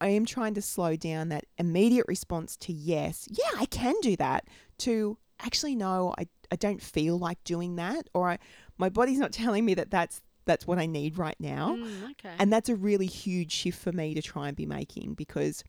I 0.00 0.08
am 0.08 0.24
trying 0.24 0.54
to 0.54 0.62
slow 0.62 0.96
down 0.96 1.28
that 1.28 1.44
immediate 1.58 2.06
response 2.08 2.56
to 2.56 2.72
yes, 2.72 3.28
yeah, 3.30 3.50
I 3.60 3.66
can 3.66 3.94
do 4.00 4.16
that, 4.16 4.46
to 4.78 5.18
actually 5.40 5.76
no, 5.76 6.14
I, 6.18 6.26
I 6.50 6.56
don't 6.56 6.80
feel 6.80 7.18
like 7.18 7.44
doing 7.44 7.76
that, 7.76 8.08
or 8.14 8.30
I, 8.30 8.38
my 8.80 8.88
body's 8.88 9.18
not 9.18 9.32
telling 9.32 9.64
me 9.64 9.74
that 9.74 9.90
that's 9.90 10.22
that's 10.46 10.66
what 10.66 10.78
I 10.78 10.86
need 10.86 11.18
right 11.18 11.36
now. 11.38 11.76
Mm, 11.76 12.10
okay. 12.12 12.34
And 12.38 12.52
that's 12.52 12.68
a 12.68 12.74
really 12.74 13.06
huge 13.06 13.52
shift 13.52 13.78
for 13.78 13.92
me 13.92 14.14
to 14.14 14.22
try 14.22 14.48
and 14.48 14.56
be 14.56 14.66
making 14.66 15.14
because 15.14 15.62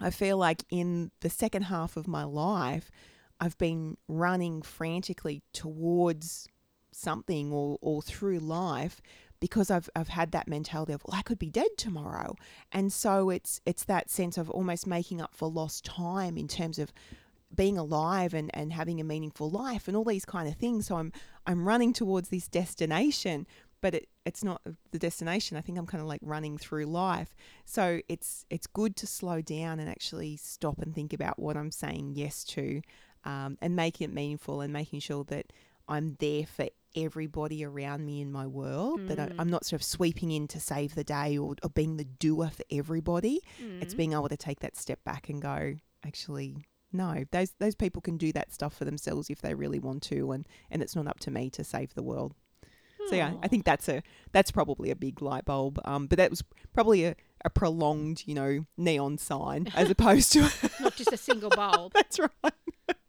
I 0.00 0.10
feel 0.10 0.38
like 0.38 0.64
in 0.70 1.10
the 1.20 1.28
second 1.28 1.62
half 1.62 1.96
of 1.96 2.06
my 2.06 2.24
life, 2.24 2.90
I've 3.40 3.58
been 3.58 3.96
running 4.08 4.62
frantically 4.62 5.42
towards 5.52 6.48
something 6.92 7.52
or, 7.52 7.76
or 7.82 8.00
through 8.00 8.38
life 8.38 9.02
because 9.40 9.70
I've 9.70 9.90
I've 9.94 10.08
had 10.08 10.30
that 10.32 10.48
mentality 10.48 10.92
of 10.92 11.02
well 11.04 11.18
I 11.18 11.22
could 11.22 11.38
be 11.38 11.50
dead 11.50 11.76
tomorrow. 11.76 12.36
And 12.72 12.92
so 12.92 13.28
it's 13.30 13.60
it's 13.66 13.84
that 13.84 14.08
sense 14.08 14.38
of 14.38 14.48
almost 14.50 14.86
making 14.86 15.20
up 15.20 15.34
for 15.34 15.50
lost 15.50 15.84
time 15.84 16.38
in 16.38 16.48
terms 16.48 16.78
of 16.78 16.92
being 17.54 17.78
alive 17.78 18.34
and, 18.34 18.50
and 18.54 18.72
having 18.72 19.00
a 19.00 19.04
meaningful 19.04 19.50
life 19.50 19.88
and 19.88 19.96
all 19.96 20.04
these 20.04 20.24
kind 20.24 20.48
of 20.48 20.56
things. 20.56 20.86
So 20.86 20.96
I'm 20.96 21.12
I'm 21.46 21.66
running 21.66 21.92
towards 21.92 22.28
this 22.28 22.48
destination, 22.48 23.46
but 23.80 23.94
it, 23.94 24.08
it's 24.24 24.42
not 24.42 24.62
the 24.90 24.98
destination. 24.98 25.56
I 25.56 25.60
think 25.60 25.78
I'm 25.78 25.86
kind 25.86 26.00
of 26.02 26.08
like 26.08 26.20
running 26.22 26.58
through 26.58 26.86
life. 26.86 27.34
So 27.64 28.00
it's 28.08 28.44
it's 28.50 28.66
good 28.66 28.96
to 28.96 29.06
slow 29.06 29.40
down 29.42 29.78
and 29.80 29.88
actually 29.88 30.36
stop 30.36 30.78
and 30.80 30.94
think 30.94 31.12
about 31.12 31.38
what 31.38 31.56
I'm 31.56 31.70
saying 31.70 32.12
yes 32.16 32.42
to, 32.44 32.82
um, 33.24 33.58
and 33.60 33.76
making 33.76 34.10
it 34.10 34.14
meaningful 34.14 34.60
and 34.60 34.72
making 34.72 35.00
sure 35.00 35.24
that 35.24 35.52
I'm 35.88 36.16
there 36.18 36.46
for 36.46 36.66
everybody 36.96 37.62
around 37.64 38.04
me 38.06 38.20
in 38.20 38.32
my 38.32 38.46
world. 38.46 39.06
That 39.08 39.20
I, 39.20 39.26
Mm. 39.26 39.34
I'm 39.38 39.48
not 39.50 39.64
sort 39.66 39.80
of 39.80 39.84
sweeping 39.84 40.30
in 40.32 40.48
to 40.48 40.58
save 40.58 40.94
the 40.94 41.04
day 41.04 41.36
or, 41.38 41.54
or 41.62 41.68
being 41.70 41.96
the 41.98 42.04
doer 42.04 42.50
for 42.50 42.64
everybody. 42.70 43.40
It's 43.80 43.94
Mm. 43.94 43.96
being 43.98 44.12
able 44.14 44.28
to 44.30 44.36
take 44.36 44.60
that 44.60 44.76
step 44.76 45.04
back 45.04 45.28
and 45.28 45.40
go, 45.40 45.74
actually, 46.04 46.64
no, 46.96 47.24
those 47.30 47.54
those 47.58 47.74
people 47.74 48.02
can 48.02 48.16
do 48.16 48.32
that 48.32 48.52
stuff 48.52 48.74
for 48.74 48.84
themselves 48.84 49.30
if 49.30 49.40
they 49.40 49.54
really 49.54 49.78
want 49.78 50.02
to, 50.04 50.32
and 50.32 50.46
and 50.70 50.82
it's 50.82 50.96
not 50.96 51.06
up 51.06 51.20
to 51.20 51.30
me 51.30 51.50
to 51.50 51.64
save 51.64 51.94
the 51.94 52.02
world. 52.02 52.34
So 53.08 53.14
yeah, 53.14 53.34
I 53.42 53.48
think 53.48 53.64
that's 53.64 53.88
a 53.88 54.02
that's 54.32 54.50
probably 54.50 54.90
a 54.90 54.96
big 54.96 55.22
light 55.22 55.44
bulb. 55.44 55.78
Um, 55.84 56.06
but 56.06 56.18
that 56.18 56.30
was 56.30 56.42
probably 56.72 57.04
a, 57.04 57.16
a 57.44 57.50
prolonged, 57.50 58.24
you 58.26 58.34
know, 58.34 58.66
neon 58.76 59.18
sign 59.18 59.68
as 59.74 59.90
opposed 59.96 60.32
to 60.32 60.50
not 60.80 60.96
just 60.96 61.12
a 61.12 61.16
single 61.16 61.50
bulb. 61.50 61.92
that's 61.94 62.18
right. 62.18 62.52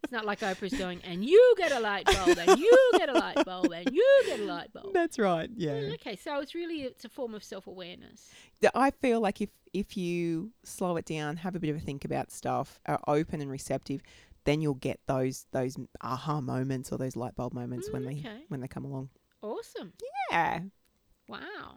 It's 0.08 0.12
not 0.14 0.24
like 0.24 0.40
Oprah's 0.40 0.72
going, 0.72 1.02
and 1.04 1.22
you 1.22 1.54
get 1.58 1.70
a 1.70 1.80
light 1.80 2.06
bulb, 2.06 2.38
and 2.38 2.58
you 2.58 2.90
get 2.96 3.10
a 3.10 3.12
light 3.12 3.44
bulb, 3.44 3.70
and 3.70 3.94
you 3.94 4.22
get 4.24 4.40
a 4.40 4.44
light 4.44 4.72
bulb. 4.72 4.94
That's 4.94 5.18
right. 5.18 5.50
Yeah. 5.54 5.72
Mm, 5.72 5.94
Okay, 5.96 6.16
so 6.16 6.40
it's 6.40 6.54
really 6.54 6.76
it's 6.84 7.04
a 7.04 7.10
form 7.10 7.34
of 7.34 7.44
self 7.44 7.66
awareness. 7.66 8.30
I 8.74 8.90
feel 8.90 9.20
like 9.20 9.42
if 9.42 9.50
if 9.74 9.98
you 9.98 10.52
slow 10.64 10.96
it 10.96 11.04
down, 11.04 11.36
have 11.36 11.54
a 11.54 11.60
bit 11.60 11.68
of 11.68 11.76
a 11.76 11.80
think 11.80 12.06
about 12.06 12.30
stuff, 12.30 12.80
are 12.86 12.98
open 13.06 13.42
and 13.42 13.50
receptive, 13.50 14.00
then 14.44 14.62
you'll 14.62 14.76
get 14.76 14.98
those 15.06 15.44
those 15.52 15.76
aha 16.00 16.40
moments 16.40 16.90
or 16.90 16.96
those 16.96 17.14
light 17.14 17.34
bulb 17.34 17.52
moments 17.52 17.90
when 17.92 18.04
Mm, 18.04 18.06
they 18.22 18.26
okay. 18.30 18.42
when 18.48 18.62
they 18.62 18.68
come 18.68 18.86
along. 18.86 19.10
Awesome. 19.42 19.92
Yeah. 20.30 20.60
Wow. 21.28 21.74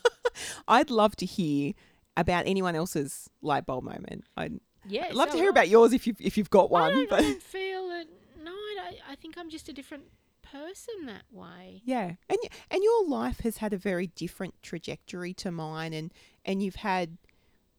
I'd 0.66 0.88
love 0.88 1.14
to 1.16 1.26
hear 1.26 1.74
about 2.16 2.46
anyone 2.46 2.74
else's 2.74 3.28
light 3.42 3.66
bulb 3.66 3.84
moment. 3.84 4.24
I'd 4.34 4.60
Yeah. 4.88 5.08
love 5.12 5.30
to 5.30 5.36
hear 5.36 5.50
about 5.50 5.68
yours 5.68 5.92
if 5.92 6.06
you've 6.06 6.20
if 6.20 6.36
you've 6.38 6.50
got 6.50 6.64
I 6.70 6.72
one. 6.72 6.92
don't, 6.92 7.02
I 7.12 7.16
But 7.16 7.20
don't 7.22 7.42
feel 7.42 7.88
that. 7.88 8.06
No, 8.42 8.52
I, 8.52 8.74
don't- 8.90 9.10
I 9.10 9.14
think 9.16 9.36
I'm 9.38 9.50
just 9.50 9.68
a 9.68 9.72
different 9.72 10.04
person 10.42 11.06
that 11.06 11.24
way. 11.32 11.82
yeah, 11.84 12.12
and 12.28 12.38
and 12.70 12.82
your 12.82 13.06
life 13.08 13.40
has 13.40 13.56
had 13.58 13.72
a 13.72 13.78
very 13.78 14.06
different 14.08 14.54
trajectory 14.62 15.34
to 15.34 15.50
mine, 15.50 15.92
and 15.92 16.12
and 16.44 16.62
you've 16.62 16.76
had 16.76 17.18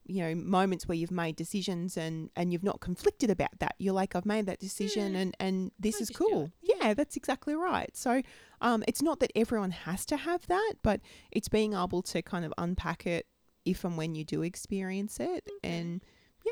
you 0.10 0.22
know 0.24 0.34
moments 0.36 0.88
where 0.88 0.96
you've 0.96 1.12
made 1.12 1.36
decisions 1.36 1.98
and 1.98 2.30
and 2.36 2.52
you've 2.54 2.64
not 2.64 2.80
conflicted 2.80 3.30
about 3.30 3.50
that 3.60 3.76
you're 3.78 3.94
like 3.94 4.16
i've 4.16 4.26
made 4.26 4.46
that 4.46 4.58
decision 4.58 5.14
Yeah. 5.16 5.20
and 5.20 5.36
and 5.38 5.72
this 5.78 5.98
I 5.98 6.04
is 6.04 6.10
cool 6.12 6.50
yeah 6.62 6.94
that's 6.94 7.18
exactly 7.18 7.54
right 7.56 7.90
so 7.94 8.22
um 8.62 8.86
it's 8.88 9.02
not 9.02 9.20
that 9.20 9.32
everyone 9.36 9.72
has 9.72 10.06
to 10.06 10.16
have 10.16 10.48
that 10.48 10.76
but 10.82 11.02
it's 11.30 11.50
being 11.50 11.74
able 11.74 12.02
to 12.04 12.22
kind 12.22 12.46
of 12.46 12.54
unpack 12.58 13.06
it 13.06 13.26
if 13.66 13.84
and 13.84 13.98
when 13.98 14.16
you 14.16 14.24
do 14.24 14.44
experience 14.44 15.20
it 15.20 15.46
Okay. 15.58 15.78
and 15.78 16.02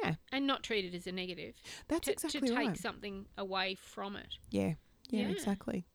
yeah 0.03 0.15
And 0.31 0.45
not 0.47 0.63
treat 0.63 0.85
it 0.85 0.95
as 0.95 1.07
a 1.07 1.11
negative. 1.11 1.55
that's 1.87 2.05
to, 2.07 2.11
exactly 2.13 2.41
to 2.41 2.47
take 2.47 2.55
right 2.67 2.77
something 2.77 3.25
away 3.37 3.75
from 3.75 4.15
it. 4.15 4.35
yeah 4.51 4.73
yeah, 5.09 5.21
Yeah. 5.21 5.27
exactly. 5.29 5.85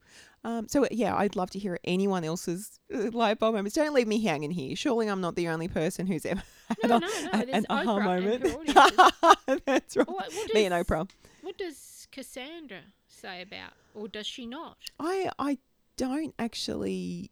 Um, 0.45 0.69
so 0.69 0.87
yeah, 0.89 1.13
I'd 1.15 1.35
love 1.35 1.49
to 1.51 1.59
hear 1.59 1.77
anyone 1.83 2.23
else's 2.23 2.79
uh, 2.95 3.11
light 3.11 3.39
bulb 3.39 3.55
moments. 3.55 3.75
Don't 3.75 3.93
leave 3.93 4.07
me 4.07 4.23
hanging 4.23 4.51
here. 4.51 4.73
Surely 4.77 5.07
I'm 5.07 5.19
not 5.19 5.35
the 5.35 5.49
only 5.49 5.67
person 5.67 6.07
who's 6.07 6.25
ever 6.25 6.41
had 6.81 6.89
No, 6.89 6.95
a, 6.95 6.99
no, 7.01 7.07
no. 7.23 7.29
a- 7.33 7.51
an 7.57 7.65
aha 7.69 7.99
moment. 7.99 8.43
and 8.45 8.51
her 8.51 8.57
audiences. 9.23 9.61
That's 9.65 9.97
right. 9.97 10.07
What, 10.07 10.33
what 10.33 10.53
Me 10.53 10.65
and 10.65 10.73
Oprah. 10.73 11.09
What 11.41 11.57
does 11.57 12.07
Cassandra 12.11 12.79
say 13.09 13.41
about, 13.41 13.73
or 13.93 14.07
does 14.07 14.25
she 14.25 14.45
not? 14.45 14.77
I 14.97 15.29
I 15.37 15.57
don't 15.97 16.33
actually 16.39 17.29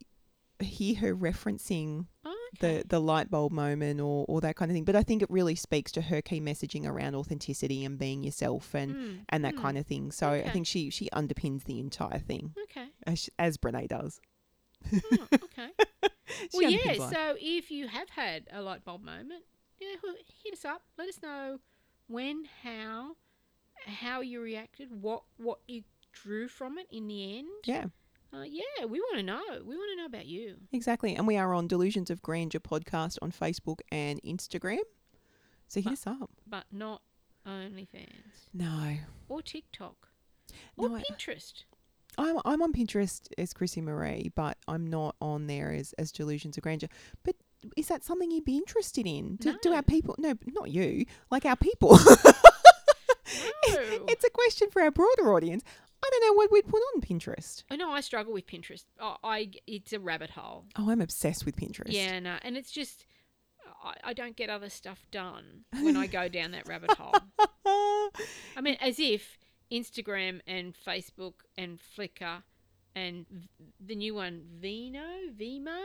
hear 0.59 0.95
her 0.95 1.15
referencing 1.15 2.07
Oh, 2.25 2.38
okay. 2.57 2.77
the 2.81 2.87
the 2.87 2.99
light 2.99 3.29
bulb 3.29 3.51
moment 3.51 3.99
or 4.01 4.25
or 4.27 4.41
that 4.41 4.55
kind 4.55 4.71
of 4.71 4.75
thing, 4.75 4.83
but 4.85 4.95
I 4.95 5.03
think 5.03 5.21
it 5.21 5.29
really 5.29 5.55
speaks 5.55 5.91
to 5.93 6.01
her 6.01 6.21
key 6.21 6.39
messaging 6.41 6.85
around 6.85 7.15
authenticity 7.15 7.85
and 7.85 7.97
being 7.97 8.23
yourself 8.23 8.73
and 8.73 8.95
Mm, 8.95 9.19
and 9.29 9.45
that 9.45 9.55
mm, 9.55 9.61
kind 9.61 9.77
of 9.77 9.85
thing. 9.85 10.11
So 10.11 10.29
I 10.29 10.49
think 10.49 10.67
she 10.67 10.89
she 10.89 11.09
underpins 11.13 11.63
the 11.65 11.79
entire 11.79 12.19
thing 12.19 12.53
Okay. 12.63 12.87
as 13.05 13.29
as 13.39 13.57
Brene 13.57 13.87
does. 13.87 14.19
Oh, 14.93 15.27
okay. 15.33 15.69
Well, 16.53 16.69
yeah. 16.69 16.93
life. 16.97 17.11
So 17.11 17.35
if 17.39 17.71
you 17.71 17.87
have 17.87 18.09
had 18.09 18.43
a 18.51 18.61
light 18.61 18.85
bulb 18.85 19.03
moment, 19.03 19.43
yeah, 19.79 19.95
hit 20.43 20.53
us 20.53 20.63
up. 20.63 20.83
Let 20.97 21.09
us 21.09 21.19
know 21.23 21.59
when, 22.07 22.45
how, 22.63 23.15
how 23.85 24.21
you 24.21 24.39
reacted, 24.39 24.89
what 25.01 25.23
what 25.37 25.59
you 25.67 25.83
drew 26.13 26.47
from 26.47 26.77
it 26.77 26.87
in 26.91 27.07
the 27.07 27.39
end. 27.39 27.47
yeah. 27.65 27.85
Uh, 28.33 28.43
yeah, 28.43 28.86
we 28.88 29.00
want 29.00 29.17
to 29.17 29.24
know. 29.24 29.41
We 29.65 29.75
want 29.75 29.89
to 29.91 29.98
know 29.98 30.05
about 30.05 30.25
you. 30.27 30.55
Exactly. 30.71 31.15
And 31.15 31.25
we 31.25 31.38
are 31.38 31.53
on 31.53 31.67
Delusions 31.67 32.09
of 32.12 32.21
Grandeur 32.21 32.59
podcast 32.59 33.17
on 33.21 33.31
Facebook 33.31 33.79
and 33.91 34.21
Instagram. 34.24 34.79
So 35.67 35.79
hit 35.81 35.86
But- 35.86 35.93
us 35.93 36.07
up. 36.07 36.29
but 36.48 36.65
not 36.71 37.01
OnlyFans 37.48 38.50
No. 38.53 38.98
or 39.27 39.41
TikTok 39.41 40.09
or 40.77 40.89
No, 40.89 40.95
I- 40.98 41.01
Pinterest. 41.03 41.63
I'm, 42.17 42.38
I'm 42.43 42.62
on 42.62 42.74
Pinterest 42.74 43.27
as 43.38 43.53
Chrissy 43.53 43.81
Marie, 43.81 44.31
but 44.36 44.57
I'm 44.67 44.86
not 44.88 45.15
on 45.21 45.48
there 45.48 45.71
as, 45.71 45.93
as 45.93 46.12
Delusions 46.12 46.57
of 46.57 46.63
Grandeur. 46.63 46.89
But 47.24 47.36
is 47.77 47.88
that 47.88 48.03
something 48.03 48.29
you'd 48.29 48.45
be 48.45 48.57
interested 48.57 49.07
in? 49.07 49.38
Do, 49.38 49.57
do 49.62 49.74
our 49.74 49.83
people, 49.83 50.15
no, 50.17 50.33
not 50.48 50.69
you, 50.69 51.05
like 51.31 51.45
our 51.45 51.55
people. 51.55 51.98
No. 53.67 54.06
it's 54.08 54.23
a 54.23 54.30
question 54.32 54.69
for 54.71 54.82
our 54.82 54.89
broader 54.89 55.32
audience. 55.34 55.63
I 56.03 56.09
don't 56.12 56.27
know 56.27 56.33
what 56.33 56.51
we'd 56.51 56.67
put 56.67 56.81
on 56.95 57.01
Pinterest. 57.01 57.63
I 57.69 57.75
know 57.75 57.91
I 57.91 58.01
struggle 58.01 58.33
with 58.33 58.47
Pinterest. 58.47 58.85
Oh, 58.99 59.17
I 59.23 59.51
it's 59.67 59.93
a 59.93 59.99
rabbit 59.99 60.31
hole. 60.31 60.65
Oh, 60.77 60.89
I'm 60.89 61.01
obsessed 61.01 61.45
with 61.45 61.55
Pinterest. 61.55 61.91
Yeah, 61.91 62.19
no, 62.19 62.38
and 62.41 62.55
it's 62.57 62.71
just 62.71 63.05
I, 63.83 63.95
I 64.03 64.13
don't 64.13 64.35
get 64.35 64.49
other 64.49 64.69
stuff 64.69 65.05
done 65.12 65.65
when 65.81 65.95
I 65.97 66.07
go 66.07 66.27
down 66.29 66.51
that 66.51 66.67
rabbit 66.67 66.91
hole. 66.91 67.13
I 67.65 68.62
mean, 68.62 68.77
as 68.81 68.99
if 68.99 69.38
Instagram 69.71 70.41
and 70.47 70.73
Facebook 70.73 71.33
and 71.57 71.79
Flickr 71.79 72.43
and 72.95 73.25
the 73.79 73.95
new 73.95 74.15
one 74.15 74.43
Vino, 74.59 75.03
Vimo. 75.38 75.79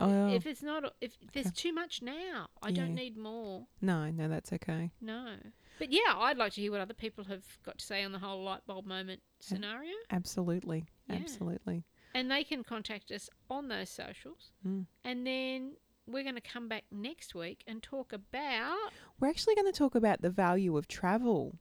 Oh. 0.00 0.32
If 0.32 0.46
it's 0.46 0.62
not, 0.62 0.94
if 1.00 1.16
there's 1.32 1.46
Okay. 1.46 1.54
too 1.56 1.72
much 1.72 2.02
now, 2.02 2.48
I 2.62 2.68
Yeah. 2.68 2.76
don't 2.82 2.94
need 2.94 3.16
more. 3.16 3.66
no, 3.80 4.10
no, 4.10 4.28
that's 4.28 4.52
okay. 4.52 4.92
No, 5.00 5.36
but 5.78 5.92
yeah, 5.92 6.14
I'd 6.16 6.36
like 6.38 6.52
to 6.54 6.60
hear 6.60 6.70
what 6.72 6.80
other 6.80 6.94
people 6.94 7.24
have 7.24 7.44
got 7.64 7.78
to 7.78 7.84
say 7.84 8.02
on 8.04 8.12
the 8.12 8.18
whole 8.18 8.42
light 8.42 8.60
bulb 8.66 8.86
moment 8.86 9.20
scenario, 9.40 9.92
Absolutely. 10.10 10.86
Yeah. 11.08 11.16
Absolutely. 11.16 11.84
and 12.14 12.30
they 12.30 12.44
can 12.44 12.64
contact 12.64 13.10
us 13.10 13.28
on 13.50 13.68
those 13.68 13.90
socials, 13.90 14.52
Mm. 14.66 14.86
and 15.04 15.26
then 15.26 15.72
we're 16.06 16.22
going 16.22 16.34
to 16.36 16.40
come 16.40 16.68
back 16.68 16.84
next 16.90 17.34
week 17.34 17.62
and 17.66 17.82
talk 17.82 18.12
about. 18.14 18.90
We're 19.20 19.28
actually 19.28 19.54
going 19.56 19.70
to 19.70 19.78
talk 19.78 19.94
about 19.94 20.22
the 20.22 20.30
value 20.30 20.76
of 20.78 20.88
travel. 20.88 21.58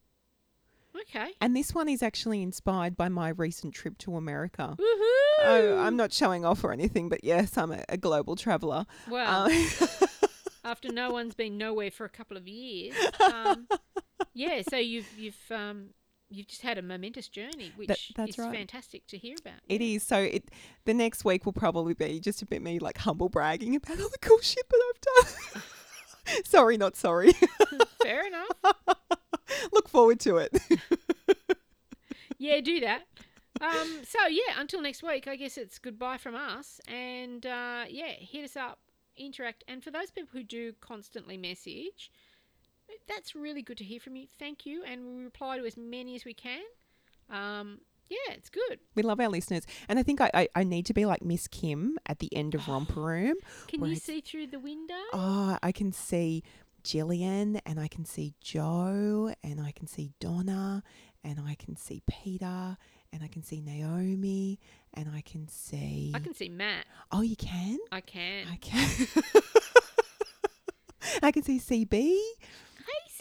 Okay. 1.02 1.34
And 1.42 1.56
this 1.56 1.76
one 1.76 1.88
is 1.90 2.02
actually 2.02 2.42
inspired 2.42 2.98
by 2.98 3.08
my 3.10 3.30
recent 3.30 3.74
trip 3.76 3.98
to 4.00 4.16
America. 4.16 4.76
Woohoo! 4.80 5.44
Oh, 5.44 5.78
I'm 5.80 5.96
not 5.96 6.12
showing 6.12 6.44
off 6.46 6.64
or 6.64 6.72
anything, 6.72 7.08
but 7.10 7.24
yes, 7.24 7.56
I'm 7.58 7.72
a, 7.72 7.84
a 7.90 7.98
global 7.98 8.36
traveller. 8.36 8.86
Well, 9.10 9.46
Um, 9.46 9.68
after 10.64 10.92
no 10.92 11.12
one's 11.12 11.36
been 11.36 11.58
nowhere 11.58 11.92
for 11.92 12.06
a 12.06 12.10
couple 12.10 12.36
of 12.38 12.48
years, 12.48 12.96
um, 13.34 13.68
yeah. 14.34 14.62
So 14.70 14.78
you've 14.78 15.08
you've 15.18 15.52
um, 15.52 15.90
you've 16.30 16.48
just 16.48 16.62
had 16.62 16.78
a 16.78 16.82
momentous 16.82 17.28
journey, 17.28 17.72
which 17.76 18.14
that's 18.16 18.32
is 18.32 18.38
right. 18.38 18.56
fantastic 18.56 19.08
to 19.08 19.18
hear 19.18 19.36
about. 19.40 19.60
it 19.68 19.82
is. 19.82 20.04
So 20.04 20.18
it 20.18 20.50
the 20.86 20.94
next 20.94 21.26
week 21.26 21.46
will 21.46 21.54
probably 21.54 21.94
be 21.94 22.20
just 22.20 22.42
a 22.42 22.46
bit 22.46 22.62
me 22.62 22.80
like 22.80 23.00
humble 23.00 23.30
bragging 23.30 23.76
about 23.76 24.00
all 24.00 24.10
the 24.10 24.18
cool 24.20 24.40
shit 24.42 24.68
that 24.70 24.82
I've 24.90 25.26
done. 25.54 25.64
sorry, 26.46 26.78
not 26.78 26.96
sorry. 26.96 27.34
Fair 28.04 28.26
enough. 28.28 28.50
Look 29.72 29.90
forward 29.90 30.20
to 30.22 30.38
it. 30.38 30.58
Yeah, 32.38 32.60
do 32.62 32.80
that. 32.82 33.04
Um, 33.62 34.02
so 34.04 34.28
yeah, 34.30 34.60
until 34.60 34.82
next 34.82 35.02
week, 35.02 35.28
I 35.28 35.36
guess 35.36 35.58
it's 35.58 35.80
goodbye 35.80 36.18
from 36.18 36.36
us, 36.36 36.80
and 36.88 37.46
uh, 37.46 37.86
yeah, 37.90 38.12
hit 38.20 38.44
us 38.44 38.56
up, 38.56 38.78
interact, 39.16 39.64
and 39.68 39.84
for 39.84 39.90
those 39.90 40.12
people 40.12 40.30
who 40.32 40.44
do 40.44 40.74
constantly 40.80 41.38
message, 41.38 42.12
that's 43.08 43.36
really 43.36 43.62
good 43.62 43.78
to 43.78 43.84
hear 43.84 44.00
from 44.00 44.16
you. 44.16 44.28
Thank 44.40 44.66
you, 44.66 44.84
and 44.84 45.06
we 45.18 45.24
reply 45.24 45.58
to 45.58 45.66
as 45.66 45.78
many 45.78 46.16
as 46.16 46.26
we 46.26 46.34
can. 46.34 46.62
Um, 47.30 47.80
yeah, 48.10 48.34
it's 48.34 48.50
good. 48.50 48.80
We 48.96 49.04
love 49.04 49.20
our 49.20 49.28
listeners. 49.28 49.64
And 49.90 50.00
I 50.00 50.04
think 50.04 50.22
I, 50.22 50.32
I, 50.34 50.48
I 50.56 50.64
need 50.64 50.86
to 50.86 50.94
be 50.94 51.06
like 51.06 51.22
Miss 51.24 51.48
Kim 51.48 51.98
at 52.06 52.20
the 52.20 52.34
end 52.36 52.56
of 52.56 52.68
Romper 52.70 53.02
Room. 53.02 53.36
Can 53.68 53.82
you 53.82 53.88
it's- 53.92 54.04
see 54.04 54.22
through 54.22 54.48
the 54.48 54.60
window? 54.60 54.96
Oh, 55.14 55.58
I 55.62 55.72
can 55.74 55.92
see 55.92 56.44
Jillian 56.84 57.60
and 57.66 57.80
I 57.80 57.90
can 57.90 58.06
see 58.06 58.34
Joe 58.40 59.34
and 59.44 59.60
I 59.60 59.72
can 59.72 59.88
see 59.88 60.12
Donna 60.22 60.84
and 61.24 61.38
I 61.46 61.56
can 61.56 61.76
see 61.76 62.02
Peter 62.08 62.78
and 63.12 63.24
I 63.24 63.28
can 63.28 63.44
see 63.44 63.60
Naomi 63.60 64.58
and 64.94 65.10
I 65.14 65.20
can 65.20 65.50
see. 65.50 66.14
I 66.16 66.20
can 66.20 66.34
see 66.34 66.48
Matt. 66.48 66.86
Oh, 67.12 67.22
you 67.22 67.36
can? 67.36 67.78
I 67.92 68.00
can. 68.00 68.48
I 68.50 68.56
can. 68.56 69.08
I 71.24 71.32
can 71.32 71.44
see 71.44 71.60
CB. 71.60 72.18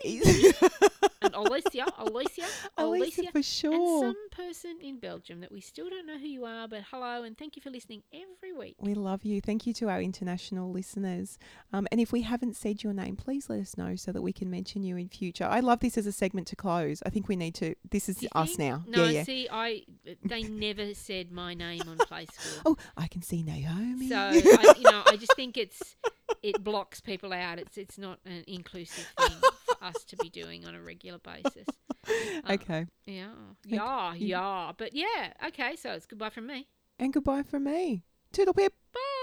Hey, 0.07 0.21
and 1.23 1.35
Alicia, 1.35 1.87
Alicia, 1.99 2.45
Alicia 2.79 3.23
Alicia, 3.23 3.23
for 3.33 3.39
and 3.39 3.45
sure. 3.45 4.01
some 4.03 4.29
person 4.31 4.79
in 4.81 5.01
Belgium 5.01 5.41
that 5.41 5.51
we 5.51 5.61
still 5.61 5.91
don't 5.91 6.07
know 6.07 6.17
who 6.17 6.29
you 6.29 6.45
are, 6.45 6.69
but 6.69 6.83
hello 6.93 7.25
and 7.25 7.37
thank 7.37 7.57
you 7.57 7.63
for 7.63 7.71
listening 7.71 8.05
every 8.13 8.57
week. 8.57 8.77
We 8.79 8.95
love 8.95 9.25
you. 9.25 9.41
Thank 9.41 9.67
you 9.67 9.73
to 9.75 9.89
our 9.89 10.01
international 10.01 10.71
listeners. 10.71 11.39
Um, 11.73 11.89
and 11.91 12.01
if 12.01 12.13
we 12.13 12.23
haven't 12.23 12.55
said 12.55 12.85
your 12.85 12.93
name, 12.93 13.17
please 13.17 13.51
let 13.51 13.59
us 13.59 13.77
know 13.77 13.97
so 13.97 14.13
that 14.13 14.23
we 14.23 14.33
can 14.33 14.49
mention 14.49 14.85
you 14.85 14.97
in 14.97 15.09
future. 15.09 15.45
I 15.45 15.59
love 15.59 15.81
this 15.81 15.99
as 15.99 16.07
a 16.07 16.13
segment 16.13 16.47
to 16.49 16.57
close. 16.57 17.03
I 17.05 17.11
think 17.11 17.27
we 17.27 17.35
need 17.35 17.57
to. 17.57 17.75
This 17.91 18.09
is 18.09 18.25
us 18.33 18.55
think? 18.55 18.59
now. 18.61 18.85
No, 18.87 19.05
yeah, 19.05 19.11
yeah. 19.11 19.23
see, 19.25 19.49
I 19.51 19.83
they 20.23 20.43
never 20.45 20.95
said 20.95 21.33
my 21.33 21.55
name 21.55 21.83
on 21.89 21.99
Facebook. 21.99 22.63
Oh, 22.65 22.77
I 22.97 23.09
can 23.09 23.23
see 23.23 23.43
Naomi. 23.43 24.09
So 24.09 24.17
I, 24.17 24.75
you 24.77 24.85
know, 24.85 25.03
I 25.05 25.17
just 25.17 25.35
think 25.35 25.57
it's 25.57 25.97
it 26.43 26.63
blocks 26.63 27.01
people 27.01 27.33
out. 27.33 27.59
It's 27.59 27.77
it's 27.77 27.99
not 27.99 28.21
an 28.25 28.45
inclusive 28.47 29.07
thing 29.19 29.37
for 29.66 29.66
us 29.87 30.05
to 30.05 30.17
be 30.17 30.29
doing 30.29 30.67
on 30.67 30.75
a 30.75 30.81
regular 30.81 31.19
basis. 31.19 31.67
Uh, 32.09 32.13
okay. 32.53 32.87
Yeah, 33.07 33.29
yeah, 33.65 34.15
yeah. 34.15 34.73
But 34.77 34.95
yeah, 34.95 35.33
okay. 35.49 35.77
So 35.77 35.93
it's 35.93 36.07
goodbye 36.07 36.31
from 36.31 36.47
me. 36.47 36.69
And 36.99 37.13
goodbye 37.13 37.43
from 37.43 37.65
me. 37.65 38.05
Toodle 38.33 38.55
pip. 38.55 38.75
Bye. 38.93 39.16